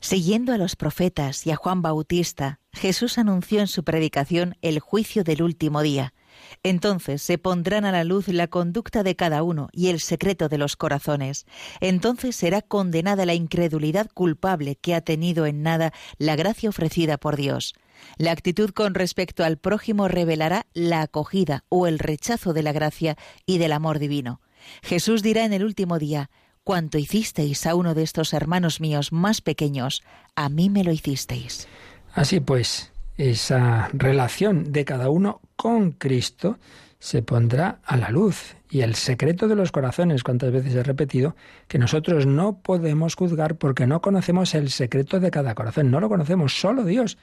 [0.00, 5.24] Siguiendo a los profetas y a Juan Bautista, Jesús anunció en su predicación el juicio
[5.24, 6.14] del último día.
[6.62, 10.58] Entonces se pondrán a la luz la conducta de cada uno y el secreto de
[10.58, 11.46] los corazones.
[11.80, 17.36] Entonces será condenada la incredulidad culpable que ha tenido en nada la gracia ofrecida por
[17.36, 17.74] Dios.
[18.18, 23.16] La actitud con respecto al prójimo revelará la acogida o el rechazo de la gracia
[23.46, 24.40] y del amor divino.
[24.82, 26.30] Jesús dirá en el último día,
[26.62, 30.02] Cuanto hicisteis a uno de estos hermanos míos más pequeños,
[30.36, 31.66] a mí me lo hicisteis.
[32.12, 36.58] Así pues, esa relación de cada uno con Cristo
[36.98, 38.56] se pondrá a la luz.
[38.70, 41.36] Y el secreto de los corazones, cuántas veces he repetido,
[41.68, 46.08] que nosotros no podemos juzgar porque no conocemos el secreto de cada corazón, no lo
[46.08, 47.18] conocemos, solo Dios.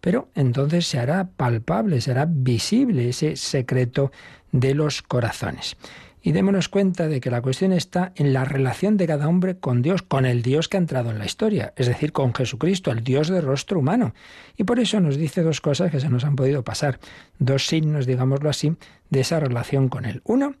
[0.00, 4.10] Pero entonces se hará palpable, será visible ese secreto
[4.52, 5.76] de los corazones.
[6.22, 9.82] Y démonos cuenta de que la cuestión está en la relación de cada hombre con
[9.82, 13.02] Dios, con el Dios que ha entrado en la historia, es decir, con Jesucristo, el
[13.02, 14.14] Dios de rostro humano.
[14.56, 17.00] Y por eso nos dice dos cosas que se nos han podido pasar,
[17.38, 18.76] dos signos, digámoslo así,
[19.10, 20.22] de esa relación con Él.
[20.24, 20.54] Uno,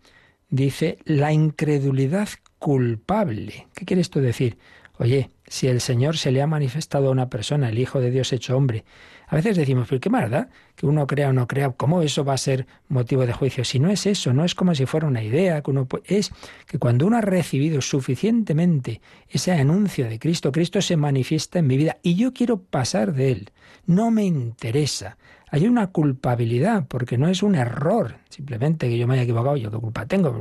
[0.50, 3.68] dice la incredulidad culpable.
[3.74, 4.58] ¿Qué quiere esto decir?
[4.98, 8.32] Oye, si el Señor se le ha manifestado a una persona, el Hijo de Dios
[8.32, 8.86] hecho hombre,
[9.28, 12.24] a veces decimos, pero qué más da, que uno crea o no crea, ¿cómo eso
[12.24, 13.62] va a ser motivo de juicio?
[13.62, 15.62] Si no es eso, no es como si fuera una idea,
[16.06, 16.30] es
[16.66, 21.76] que cuando uno ha recibido suficientemente ese anuncio de Cristo, Cristo se manifiesta en mi
[21.76, 23.50] vida y yo quiero pasar de él.
[23.84, 25.18] No me interesa
[25.54, 29.70] hay una culpabilidad, porque no es un error, simplemente que yo me haya equivocado, yo
[29.70, 30.34] qué culpa tengo,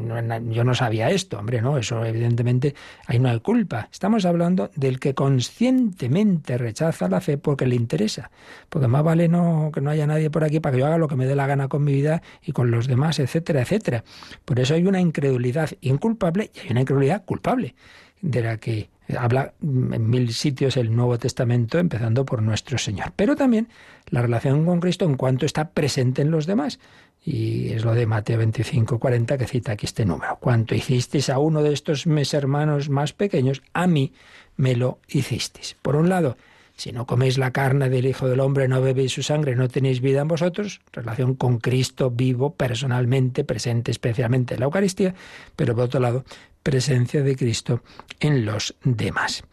[0.49, 2.75] yo no sabía esto, hombre, no, eso evidentemente
[3.07, 3.89] ahí no hay culpa.
[3.91, 8.31] Estamos hablando del que conscientemente rechaza la fe porque le interesa,
[8.69, 11.09] porque más vale no que no haya nadie por aquí para que yo haga lo
[11.09, 14.05] que me dé la gana con mi vida y con los demás, etcétera, etcétera.
[14.45, 17.75] Por eso hay una incredulidad inculpable y hay una incredulidad culpable
[18.21, 23.13] de la que habla en mil sitios el Nuevo Testamento, empezando por nuestro Señor.
[23.15, 23.67] Pero también
[24.11, 26.79] la relación con Cristo en cuanto está presente en los demás.
[27.23, 30.37] Y es lo de Mateo 25, 40 que cita aquí este número.
[30.39, 34.13] Cuanto hicisteis a uno de estos mis hermanos más pequeños, a mí
[34.57, 35.77] me lo hicisteis.
[35.81, 36.35] Por un lado,
[36.75, 40.01] si no coméis la carne del Hijo del Hombre, no bebéis su sangre, no tenéis
[40.01, 45.13] vida en vosotros, relación con Cristo vivo, personalmente, presente especialmente en la Eucaristía,
[45.55, 46.25] pero por otro lado,
[46.63, 47.83] presencia de Cristo
[48.19, 49.43] en los demás.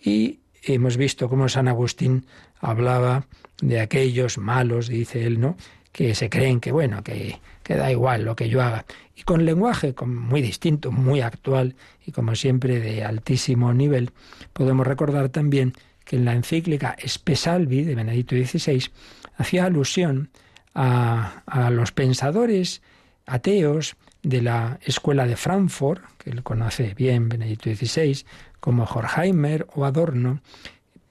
[0.00, 2.26] Y hemos visto cómo San Agustín
[2.60, 3.26] hablaba
[3.60, 5.56] de aquellos malos, dice él, ¿no?
[5.92, 8.84] que se creen que, bueno, que, que da igual lo que yo haga.
[9.16, 11.74] Y con lenguaje muy distinto, muy actual
[12.06, 14.12] y como siempre de altísimo nivel,
[14.52, 15.72] podemos recordar también
[16.04, 18.90] que en la encíclica Espesalvi de Benedicto XVI
[19.36, 20.30] hacía alusión
[20.74, 22.80] a, a los pensadores
[23.26, 28.24] ateos de la escuela de Frankfurt, que él conoce bien Benedicto XVI,
[28.60, 30.40] como Horkheimer o Adorno,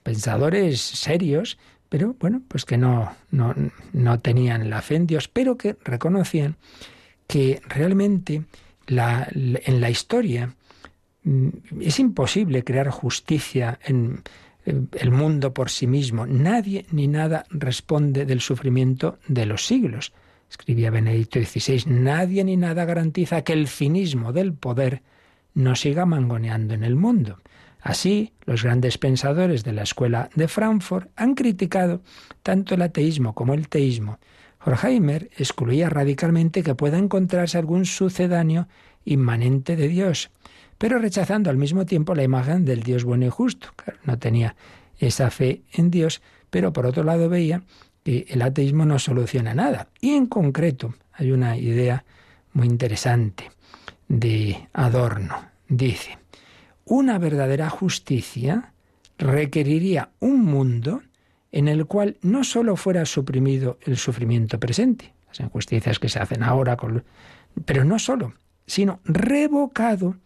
[0.02, 3.54] pensadores serios, pero bueno, pues que no, no,
[3.92, 6.56] no tenían la fe en Dios, pero que reconocían
[7.26, 8.44] que realmente
[8.86, 10.54] la, en la historia
[11.24, 11.48] mm,
[11.80, 14.22] es imposible crear justicia en
[14.64, 16.26] el mundo por sí mismo.
[16.26, 20.12] Nadie ni nada responde del sufrimiento de los siglos
[20.50, 25.02] escribía Benedicto XVI, nadie ni nada garantiza que el cinismo del poder
[25.54, 27.38] no siga mangoneando en el mundo.
[27.80, 32.02] Así, los grandes pensadores de la escuela de Frankfurt han criticado
[32.42, 34.18] tanto el ateísmo como el teísmo.
[34.64, 38.66] Horkheimer excluía radicalmente que pueda encontrarse algún sucedáneo
[39.04, 40.30] inmanente de Dios,
[40.76, 43.68] pero rechazando al mismo tiempo la imagen del Dios bueno y justo.
[44.04, 44.56] no tenía
[44.98, 46.20] esa fe en Dios,
[46.50, 47.62] pero por otro lado veía
[48.08, 49.88] el ateísmo no soluciona nada.
[50.00, 52.04] Y en concreto, Hay una idea
[52.52, 53.50] muy interesante
[54.06, 55.34] de Adorno.
[55.68, 56.16] Dice,
[56.88, 58.72] una verdadera justicia
[59.18, 61.02] requeriría un mundo
[61.52, 66.42] en el cual no sólo fuera suprimido el sufrimiento presente, las injusticias que se hacen
[66.42, 67.04] ahora, con,
[67.64, 68.34] pero no solo,
[68.66, 70.16] sino revocado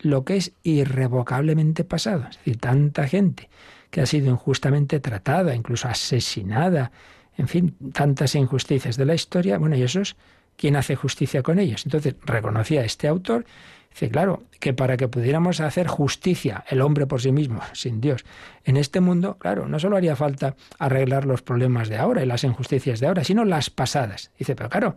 [0.00, 2.26] lo que es irrevocablemente pasado.
[2.28, 3.48] Es decir, tanta gente
[3.90, 6.90] que ha sido injustamente tratada, incluso asesinada,
[7.36, 10.16] en fin, tantas injusticias de la historia, bueno, y esos,
[10.56, 11.86] ¿quién hace justicia con ellos?
[11.86, 13.44] Entonces reconocía este autor,
[13.92, 18.24] dice, claro, que para que pudiéramos hacer justicia, el hombre por sí mismo, sin Dios,
[18.64, 22.44] en este mundo, claro, no solo haría falta arreglar los problemas de ahora y las
[22.44, 24.30] injusticias de ahora, sino las pasadas.
[24.38, 24.96] Dice, pero claro,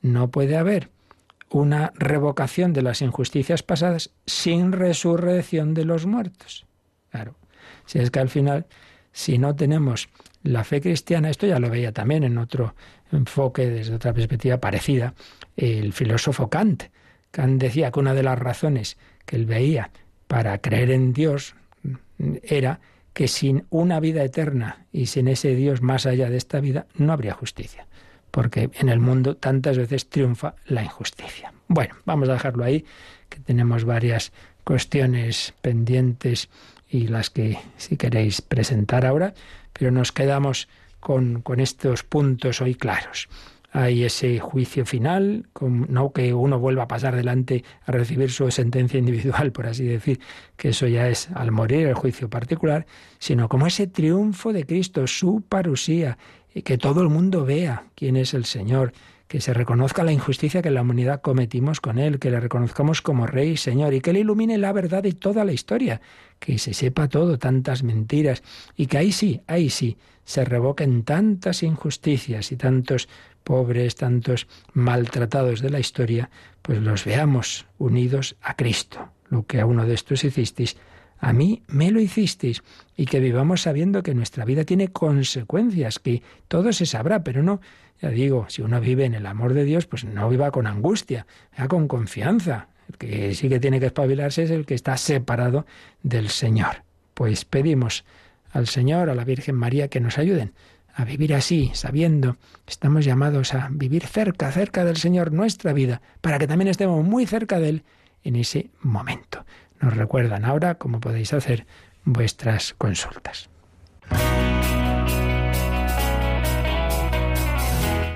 [0.00, 0.90] no puede haber
[1.50, 6.66] una revocación de las injusticias pasadas sin resurrección de los muertos.
[7.10, 7.34] Claro,
[7.84, 8.66] si es que al final,
[9.12, 10.08] si no tenemos
[10.42, 12.74] la fe cristiana, esto ya lo veía también en otro
[13.12, 15.14] enfoque, desde otra perspectiva parecida,
[15.56, 16.84] el filósofo Kant.
[17.32, 19.90] Kant decía que una de las razones que él veía
[20.28, 21.56] para creer en Dios
[22.44, 22.80] era
[23.12, 27.12] que sin una vida eterna y sin ese Dios más allá de esta vida no
[27.12, 27.86] habría justicia,
[28.30, 31.52] porque en el mundo tantas veces triunfa la injusticia.
[31.68, 32.84] Bueno, vamos a dejarlo ahí,
[33.28, 34.32] que tenemos varias
[34.64, 36.48] cuestiones pendientes
[36.88, 39.34] y las que si queréis presentar ahora,
[39.72, 40.68] pero nos quedamos
[41.00, 43.28] con, con estos puntos hoy claros.
[43.74, 48.98] Hay ese juicio final, no que uno vuelva a pasar delante a recibir su sentencia
[48.98, 50.20] individual, por así decir,
[50.56, 52.84] que eso ya es al morir el juicio particular,
[53.18, 56.18] sino como ese triunfo de Cristo, su parusía,
[56.54, 58.92] y que todo el mundo vea quién es el Señor,
[59.26, 63.26] que se reconozca la injusticia que la humanidad cometimos con Él, que le reconozcamos como
[63.26, 66.02] Rey y Señor, y que le ilumine la verdad de toda la historia,
[66.38, 68.42] que se sepa todo, tantas mentiras,
[68.76, 73.08] y que ahí sí, ahí sí, se revoquen tantas injusticias y tantos
[73.44, 76.30] pobres, tantos maltratados de la historia,
[76.62, 79.10] pues los veamos unidos a Cristo.
[79.28, 80.76] Lo que a uno de estos hicisteis,
[81.18, 82.62] a mí me lo hicisteis,
[82.96, 87.60] y que vivamos sabiendo que nuestra vida tiene consecuencias, que todo se sabrá, pero no
[88.02, 91.24] ya digo, si uno vive en el amor de Dios, pues no viva con angustia,
[91.56, 92.66] viva con confianza.
[92.88, 95.66] El que sí que tiene que espabilarse es el que está separado
[96.02, 96.82] del Señor.
[97.14, 98.04] Pues pedimos
[98.50, 100.52] al Señor, a la Virgen María, que nos ayuden
[100.94, 102.36] a vivir así, sabiendo
[102.66, 107.26] estamos llamados a vivir cerca, cerca del Señor nuestra vida, para que también estemos muy
[107.26, 107.82] cerca de Él
[108.24, 109.44] en ese momento.
[109.80, 111.66] Nos recuerdan ahora cómo podéis hacer
[112.04, 113.50] vuestras consultas.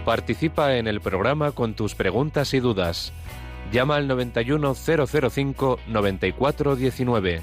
[0.05, 3.13] Participa en el programa con tus preguntas y dudas.
[3.73, 7.43] Llama al 91005 9419.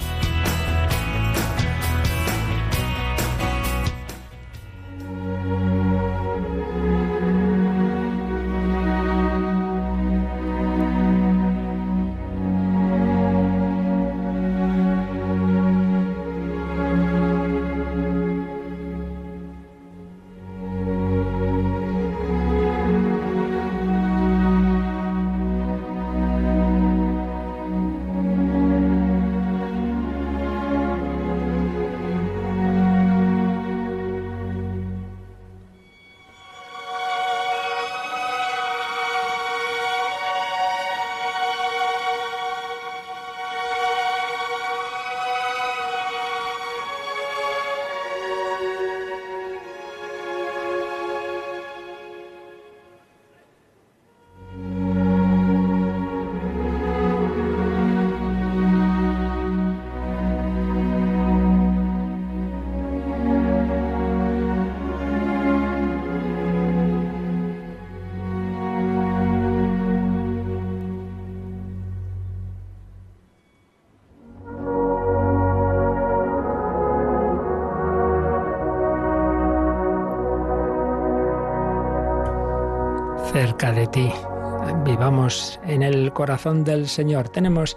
[86.21, 87.29] Corazón del Señor.
[87.29, 87.75] Tenemos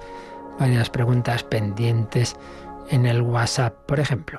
[0.58, 2.36] varias preguntas pendientes
[2.90, 4.38] en el WhatsApp, por ejemplo.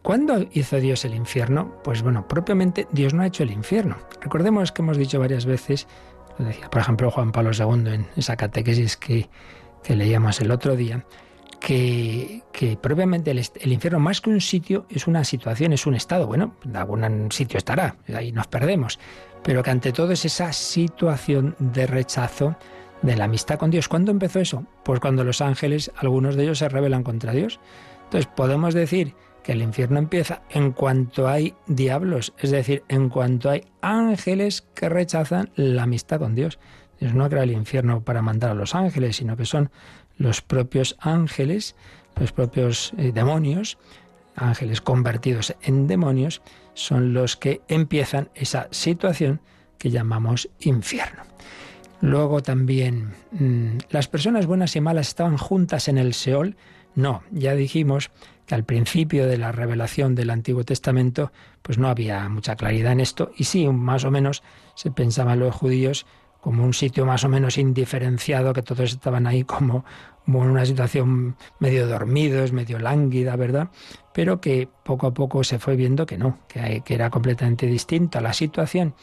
[0.00, 1.70] ¿Cuándo hizo Dios el infierno?
[1.84, 3.98] Pues bueno, propiamente Dios no ha hecho el infierno.
[4.22, 5.86] Recordemos que hemos dicho varias veces,
[6.70, 9.28] por ejemplo Juan Pablo II en esa catequesis que,
[9.86, 11.04] leíamos el otro día,
[11.60, 12.42] que,
[12.80, 16.26] propiamente el infierno, más que un sitio, es una situación, es un estado.
[16.26, 18.98] Bueno, en algún sitio estará, ahí nos perdemos.
[19.42, 22.56] Pero que ante todo es esa situación de rechazo
[23.02, 23.88] de la amistad con Dios.
[23.88, 24.64] ¿Cuándo empezó eso?
[24.84, 27.60] Pues cuando los ángeles, algunos de ellos se rebelan contra Dios.
[28.04, 33.50] Entonces podemos decir que el infierno empieza en cuanto hay diablos, es decir, en cuanto
[33.50, 36.58] hay ángeles que rechazan la amistad con Dios.
[36.98, 39.70] Dios no crea el infierno para mandar a los ángeles, sino que son
[40.18, 41.74] los propios ángeles,
[42.16, 43.78] los propios eh, demonios,
[44.36, 46.42] ángeles convertidos en demonios,
[46.74, 49.40] son los que empiezan esa situación
[49.78, 51.22] que llamamos infierno.
[52.00, 56.56] Luego también, mm, ¿las personas buenas y malas estaban juntas en el Seol?
[56.94, 58.10] No, ya dijimos
[58.46, 61.30] que al principio de la revelación del Antiguo Testamento,
[61.62, 64.42] pues no había mucha claridad en esto, y sí, más o menos
[64.74, 66.06] se pensaban los judíos
[66.40, 69.84] como un sitio más o menos indiferenciado, que todos estaban ahí como,
[70.26, 73.68] en una situación medio dormidos, medio lánguida, ¿verdad?
[74.14, 78.22] Pero que poco a poco se fue viendo que no, que, que era completamente distinta
[78.22, 78.94] la situación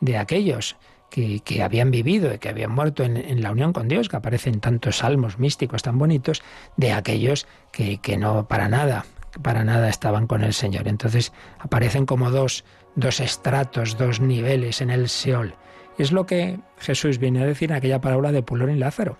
[0.00, 0.76] de aquellos
[1.12, 4.60] que, habían vivido y que habían muerto en, en la unión con Dios, que aparecen
[4.60, 6.42] tantos salmos místicos tan bonitos,
[6.76, 9.04] de aquellos que, que no para nada,
[9.42, 10.88] para nada estaban con el Señor.
[10.88, 12.64] Entonces aparecen como dos,
[12.96, 15.54] dos estratos, dos niveles en el Seol.
[15.98, 19.18] Es lo que Jesús viene a decir en aquella parábola de Pulón y Lázaro.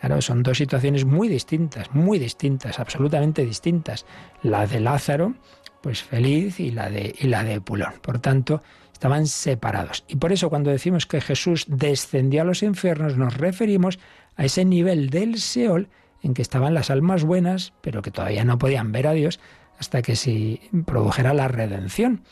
[0.00, 4.06] Claro, son dos situaciones muy distintas, muy distintas, absolutamente distintas.
[4.42, 5.34] La de Lázaro,
[5.82, 7.94] pues feliz, y la de, y la de Pulón.
[8.00, 8.62] Por tanto,
[8.96, 10.04] estaban separados.
[10.08, 13.98] Y por eso cuando decimos que Jesús descendió a los infiernos, nos referimos
[14.36, 15.90] a ese nivel del Seol
[16.22, 19.38] en que estaban las almas buenas, pero que todavía no podían ver a Dios
[19.78, 22.22] hasta que se produjera la redención.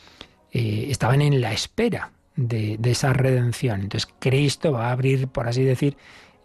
[0.51, 3.81] Estaban en la espera de, de esa redención.
[3.81, 5.97] Entonces Cristo va a abrir, por así decir,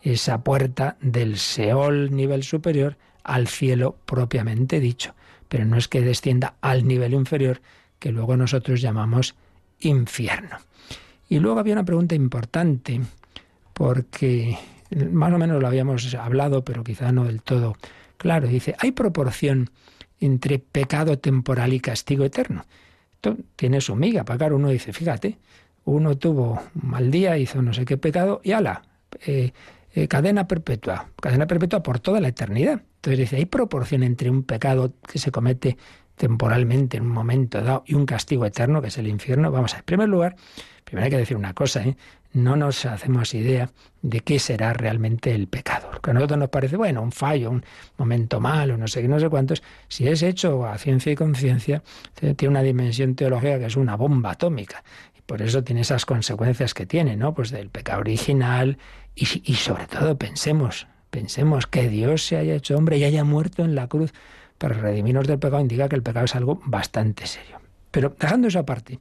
[0.02, 5.14] esa puerta del Seol nivel superior al cielo propiamente dicho.
[5.48, 7.62] Pero no es que descienda al nivel inferior
[7.98, 9.34] que luego nosotros llamamos
[9.80, 10.56] infierno.
[11.28, 13.00] Y luego había una pregunta importante,
[13.72, 14.58] porque
[15.12, 17.76] más o menos lo habíamos hablado, pero quizá no del todo
[18.16, 18.48] claro.
[18.48, 19.70] Dice, ¿hay proporción
[20.20, 22.64] entre pecado temporal y castigo eterno?
[23.14, 25.38] Esto tiene su miga, claro, uno dice, fíjate,
[25.84, 28.82] uno tuvo un mal día, hizo no sé qué pecado, y ala,
[29.26, 29.52] eh,
[29.94, 32.82] eh, cadena perpetua, cadena perpetua por toda la eternidad.
[32.96, 35.76] Entonces dice, ¿hay proporción entre un pecado que se comete
[36.20, 39.50] temporalmente en un momento dado y un castigo eterno que es el infierno?
[39.50, 40.36] Vamos a en primer lugar,
[40.84, 41.96] primero hay que decir una cosa, ¿eh?
[42.34, 43.70] no nos hacemos idea
[44.02, 45.88] de qué será realmente el pecado.
[45.90, 47.64] Lo que a nosotros nos parece, bueno, un fallo, un
[47.96, 51.82] momento malo, no sé qué, no sé cuántos, si es hecho a ciencia y conciencia,
[52.14, 54.84] tiene una dimensión teológica que es una bomba atómica.
[55.16, 57.32] Y por eso tiene esas consecuencias que tiene, ¿no?
[57.32, 58.76] Pues del pecado original
[59.14, 63.74] y sobre todo pensemos, pensemos que Dios se haya hecho hombre y haya muerto en
[63.74, 64.12] la cruz
[64.60, 67.62] para redimirnos del pecado, indica que el pecado es algo bastante serio.
[67.90, 69.00] Pero dejando eso aparte,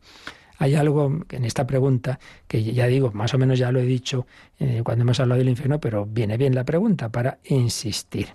[0.57, 4.25] hay algo en esta pregunta que ya digo, más o menos ya lo he dicho
[4.57, 8.27] eh, cuando hemos hablado del infierno, pero viene bien la pregunta para insistir.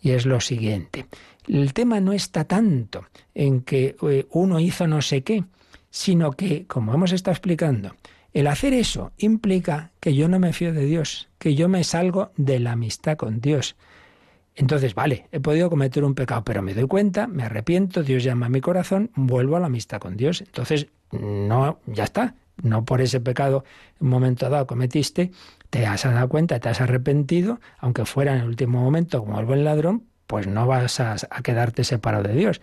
[0.00, 1.06] Y es lo siguiente.
[1.48, 5.42] El tema no está tanto en que eh, uno hizo no sé qué,
[5.90, 7.96] sino que, como hemos estado explicando,
[8.32, 12.30] el hacer eso implica que yo no me fío de Dios, que yo me salgo
[12.36, 13.74] de la amistad con Dios.
[14.54, 18.46] Entonces, vale, he podido cometer un pecado, pero me doy cuenta, me arrepiento, Dios llama
[18.46, 20.42] a mi corazón, vuelvo a la amistad con Dios.
[20.42, 22.34] Entonces, no, ya está.
[22.62, 23.64] No por ese pecado
[23.98, 25.32] en un momento dado cometiste,
[25.70, 29.46] te has dado cuenta, te has arrepentido, aunque fuera en el último momento como el
[29.46, 32.60] buen ladrón, pues no vas a, a quedarte separado de Dios.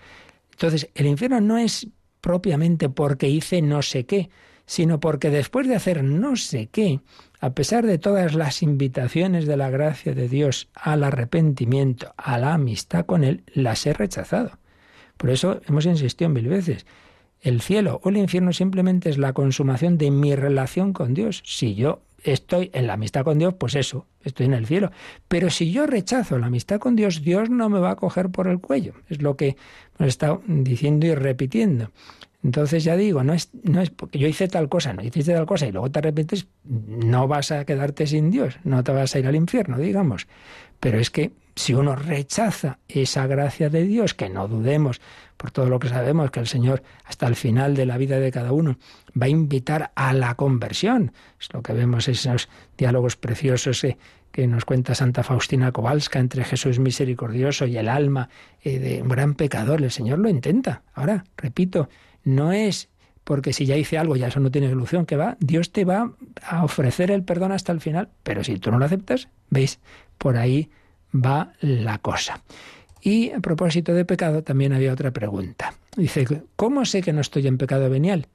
[0.52, 1.88] Entonces, el infierno no es
[2.22, 4.30] propiamente porque hice no sé qué,
[4.70, 6.99] sino porque después de hacer no sé qué,
[7.39, 12.53] a pesar de todas las invitaciones de la gracia de Dios al arrepentimiento, a la
[12.53, 14.59] amistad con Él, las he rechazado.
[15.17, 16.86] Por eso hemos insistido mil veces.
[17.41, 21.41] El cielo o el infierno simplemente es la consumación de mi relación con Dios.
[21.47, 24.91] Si yo estoy en la amistad con Dios, pues eso, estoy en el cielo.
[25.28, 28.47] Pero si yo rechazo la amistad con Dios, Dios no me va a coger por
[28.47, 28.93] el cuello.
[29.09, 29.57] Es lo que
[29.97, 31.89] hemos estado diciendo y repitiendo.
[32.44, 35.46] Entonces ya digo, no es, no es porque yo hice tal cosa, no hiciste tal
[35.46, 39.20] cosa y luego te arrepientes, no vas a quedarte sin Dios, no te vas a
[39.20, 40.28] ir al infierno, digamos.
[40.80, 45.02] Pero es que si uno rechaza esa gracia de Dios, que no dudemos
[45.36, 48.32] por todo lo que sabemos, que el Señor hasta el final de la vida de
[48.32, 48.78] cada uno
[49.22, 51.12] va a invitar a la conversión.
[51.40, 53.98] Es lo que vemos en esos diálogos preciosos que,
[54.32, 58.30] que nos cuenta Santa Faustina Kowalska entre Jesús misericordioso y el alma
[58.64, 59.82] eh, de un gran pecador.
[59.82, 60.84] El Señor lo intenta.
[60.94, 61.90] Ahora, repito,
[62.30, 62.90] no es
[63.30, 66.14] porque si ya hice algo ya eso no tiene solución, que va, Dios te va
[66.42, 69.80] a ofrecer el perdón hasta el final, pero si tú no lo aceptas, veis,
[70.18, 70.72] por ahí
[71.14, 72.42] va la cosa.
[73.02, 75.76] Y a propósito de pecado, también había otra pregunta.
[75.96, 76.26] Dice,
[76.56, 78.28] ¿cómo sé que no estoy en pecado venial?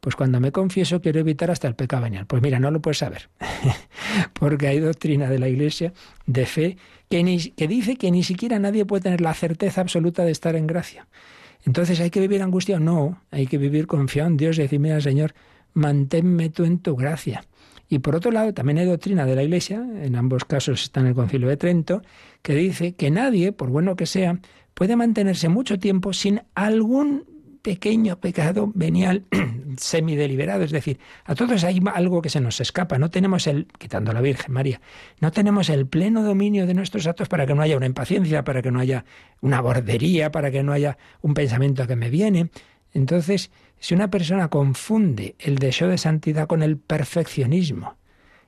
[0.00, 2.26] Pues cuando me confieso quiero evitar hasta el pecado venial.
[2.26, 3.30] Pues mira, no lo puedes saber.
[4.34, 5.94] Porque hay doctrina de la Iglesia
[6.26, 6.76] de fe
[7.08, 10.66] que, que dice que ni siquiera nadie puede tener la certeza absoluta de estar en
[10.66, 11.06] gracia.
[11.66, 12.80] Entonces, ¿hay que vivir angustiado?
[12.80, 15.34] No, hay que vivir confiado en Dios y decir, mira, Señor,
[15.72, 17.44] manténme tú en tu gracia.
[17.88, 21.06] Y por otro lado, también hay doctrina de la Iglesia, en ambos casos está en
[21.08, 22.02] el Concilio de Trento,
[22.42, 24.40] que dice que nadie, por bueno que sea,
[24.74, 27.24] puede mantenerse mucho tiempo sin algún
[27.64, 29.24] pequeño pecado venial
[29.78, 34.10] semideliberado, es decir, a todos hay algo que se nos escapa, no tenemos el, quitando
[34.10, 34.82] a la Virgen María,
[35.20, 38.60] no tenemos el pleno dominio de nuestros actos para que no haya una impaciencia, para
[38.60, 39.06] que no haya
[39.40, 42.50] una bordería, para que no haya un pensamiento que me viene.
[42.92, 43.50] Entonces,
[43.80, 47.96] si una persona confunde el deseo de santidad con el perfeccionismo,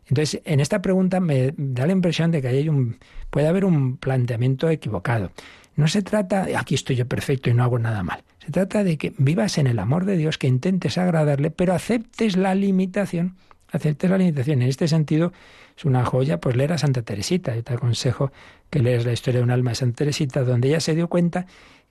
[0.08, 2.98] entonces en esta pregunta me da la impresión de que hay un,
[3.30, 5.32] puede haber un planteamiento equivocado.
[5.76, 8.24] No se trata de aquí estoy yo perfecto y no hago nada mal.
[8.44, 12.36] Se trata de que vivas en el amor de Dios, que intentes agradarle, pero aceptes
[12.36, 13.36] la limitación.
[13.70, 14.62] Aceptes la limitación.
[14.62, 15.32] En este sentido,
[15.76, 17.54] es una joya, pues leer a Santa Teresita.
[17.54, 18.32] Yo te aconsejo
[18.70, 21.46] que leas la historia de un alma de Santa Teresita, donde ella se dio cuenta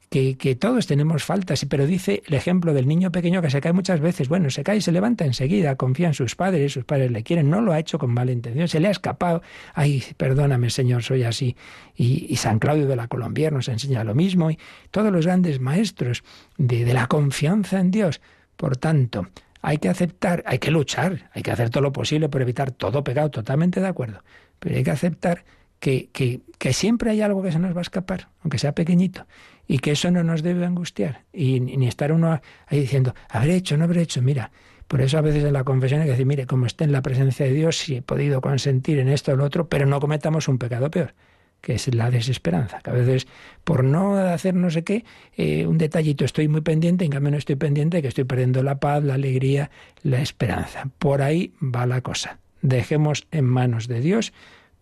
[0.10, 4.00] que, todos tenemos faltas, pero dice el ejemplo del niño pequeño que se cae muchas
[4.00, 4.30] veces.
[4.30, 7.50] Bueno, se cae y se levanta enseguida, confía en sus padres, sus padres le quieren,
[7.50, 9.42] no lo ha hecho con mala intención, se le ha escapado.
[9.74, 11.56] Ay, perdóname, Señor, soy así.
[11.96, 14.60] Y, San Claudio de la Colombia nos enseña lo mismo, y
[14.92, 16.24] todos los grandes maestros
[16.58, 18.22] de, de la confianza en Dios.
[18.56, 19.28] Por tanto,
[19.62, 23.04] hay que aceptar, hay que luchar, hay que hacer todo lo posible por evitar todo
[23.04, 24.24] pecado, totalmente de acuerdo.
[24.60, 25.44] Pero hay que aceptar
[25.86, 29.28] que, siempre hay algo que se nos va a escapar, aunque sea pequeñito
[29.68, 33.78] y que eso no nos debe angustiar y ni estar uno ahí diciendo, habré hecho,
[33.78, 34.52] no habré hecho, mira.
[34.88, 37.02] Por eso a veces en la confesión hay que decir, mire, como esté en la
[37.02, 40.48] presencia de Dios, si he podido consentir en esto o lo otro, pero no cometamos
[40.48, 41.16] un pecado peor,
[41.60, 43.26] que es la desesperanza, que a veces
[43.64, 45.04] por no hacer no sé qué,
[45.36, 48.80] eh, un detallito estoy muy pendiente, en cambio no estoy pendiente, que estoy perdiendo la
[48.80, 49.72] paz, la alegría,
[50.04, 50.88] la esperanza.
[51.00, 52.38] Por ahí va la cosa.
[52.62, 54.34] Dejemos en manos de Dios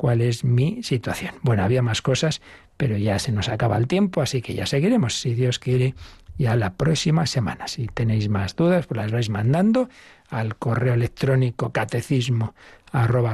[0.03, 1.35] cuál es mi situación.
[1.43, 2.41] Bueno, había más cosas,
[2.75, 5.95] pero ya se nos acaba el tiempo, así que ya seguiremos, si Dios quiere,
[6.37, 7.69] ya la próxima semana.
[7.69, 9.87] Si tenéis más dudas, pues las vais mandando
[10.27, 12.53] al correo electrónico catecismo
[12.91, 13.33] arroba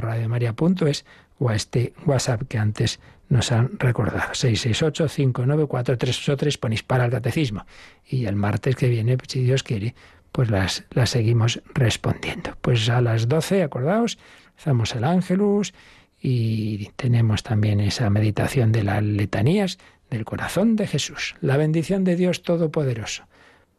[1.39, 2.99] o a este WhatsApp que antes
[3.29, 4.33] nos han recordado.
[4.33, 7.65] 668-594-383 ponéis para el catecismo.
[8.07, 9.95] Y el martes que viene, si Dios quiere,
[10.31, 12.55] pues las, las seguimos respondiendo.
[12.61, 14.19] Pues a las 12, acordaos,
[14.55, 15.73] hacemos el ángelus
[16.21, 19.77] y tenemos también esa meditación de las letanías
[20.09, 21.35] del corazón de Jesús.
[21.41, 23.23] La bendición de Dios Todopoderoso,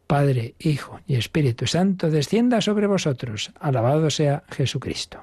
[0.07, 3.53] Padre, Hijo y Espíritu Santo, descienda sobre vosotros.
[3.61, 5.22] Alabado sea Jesucristo.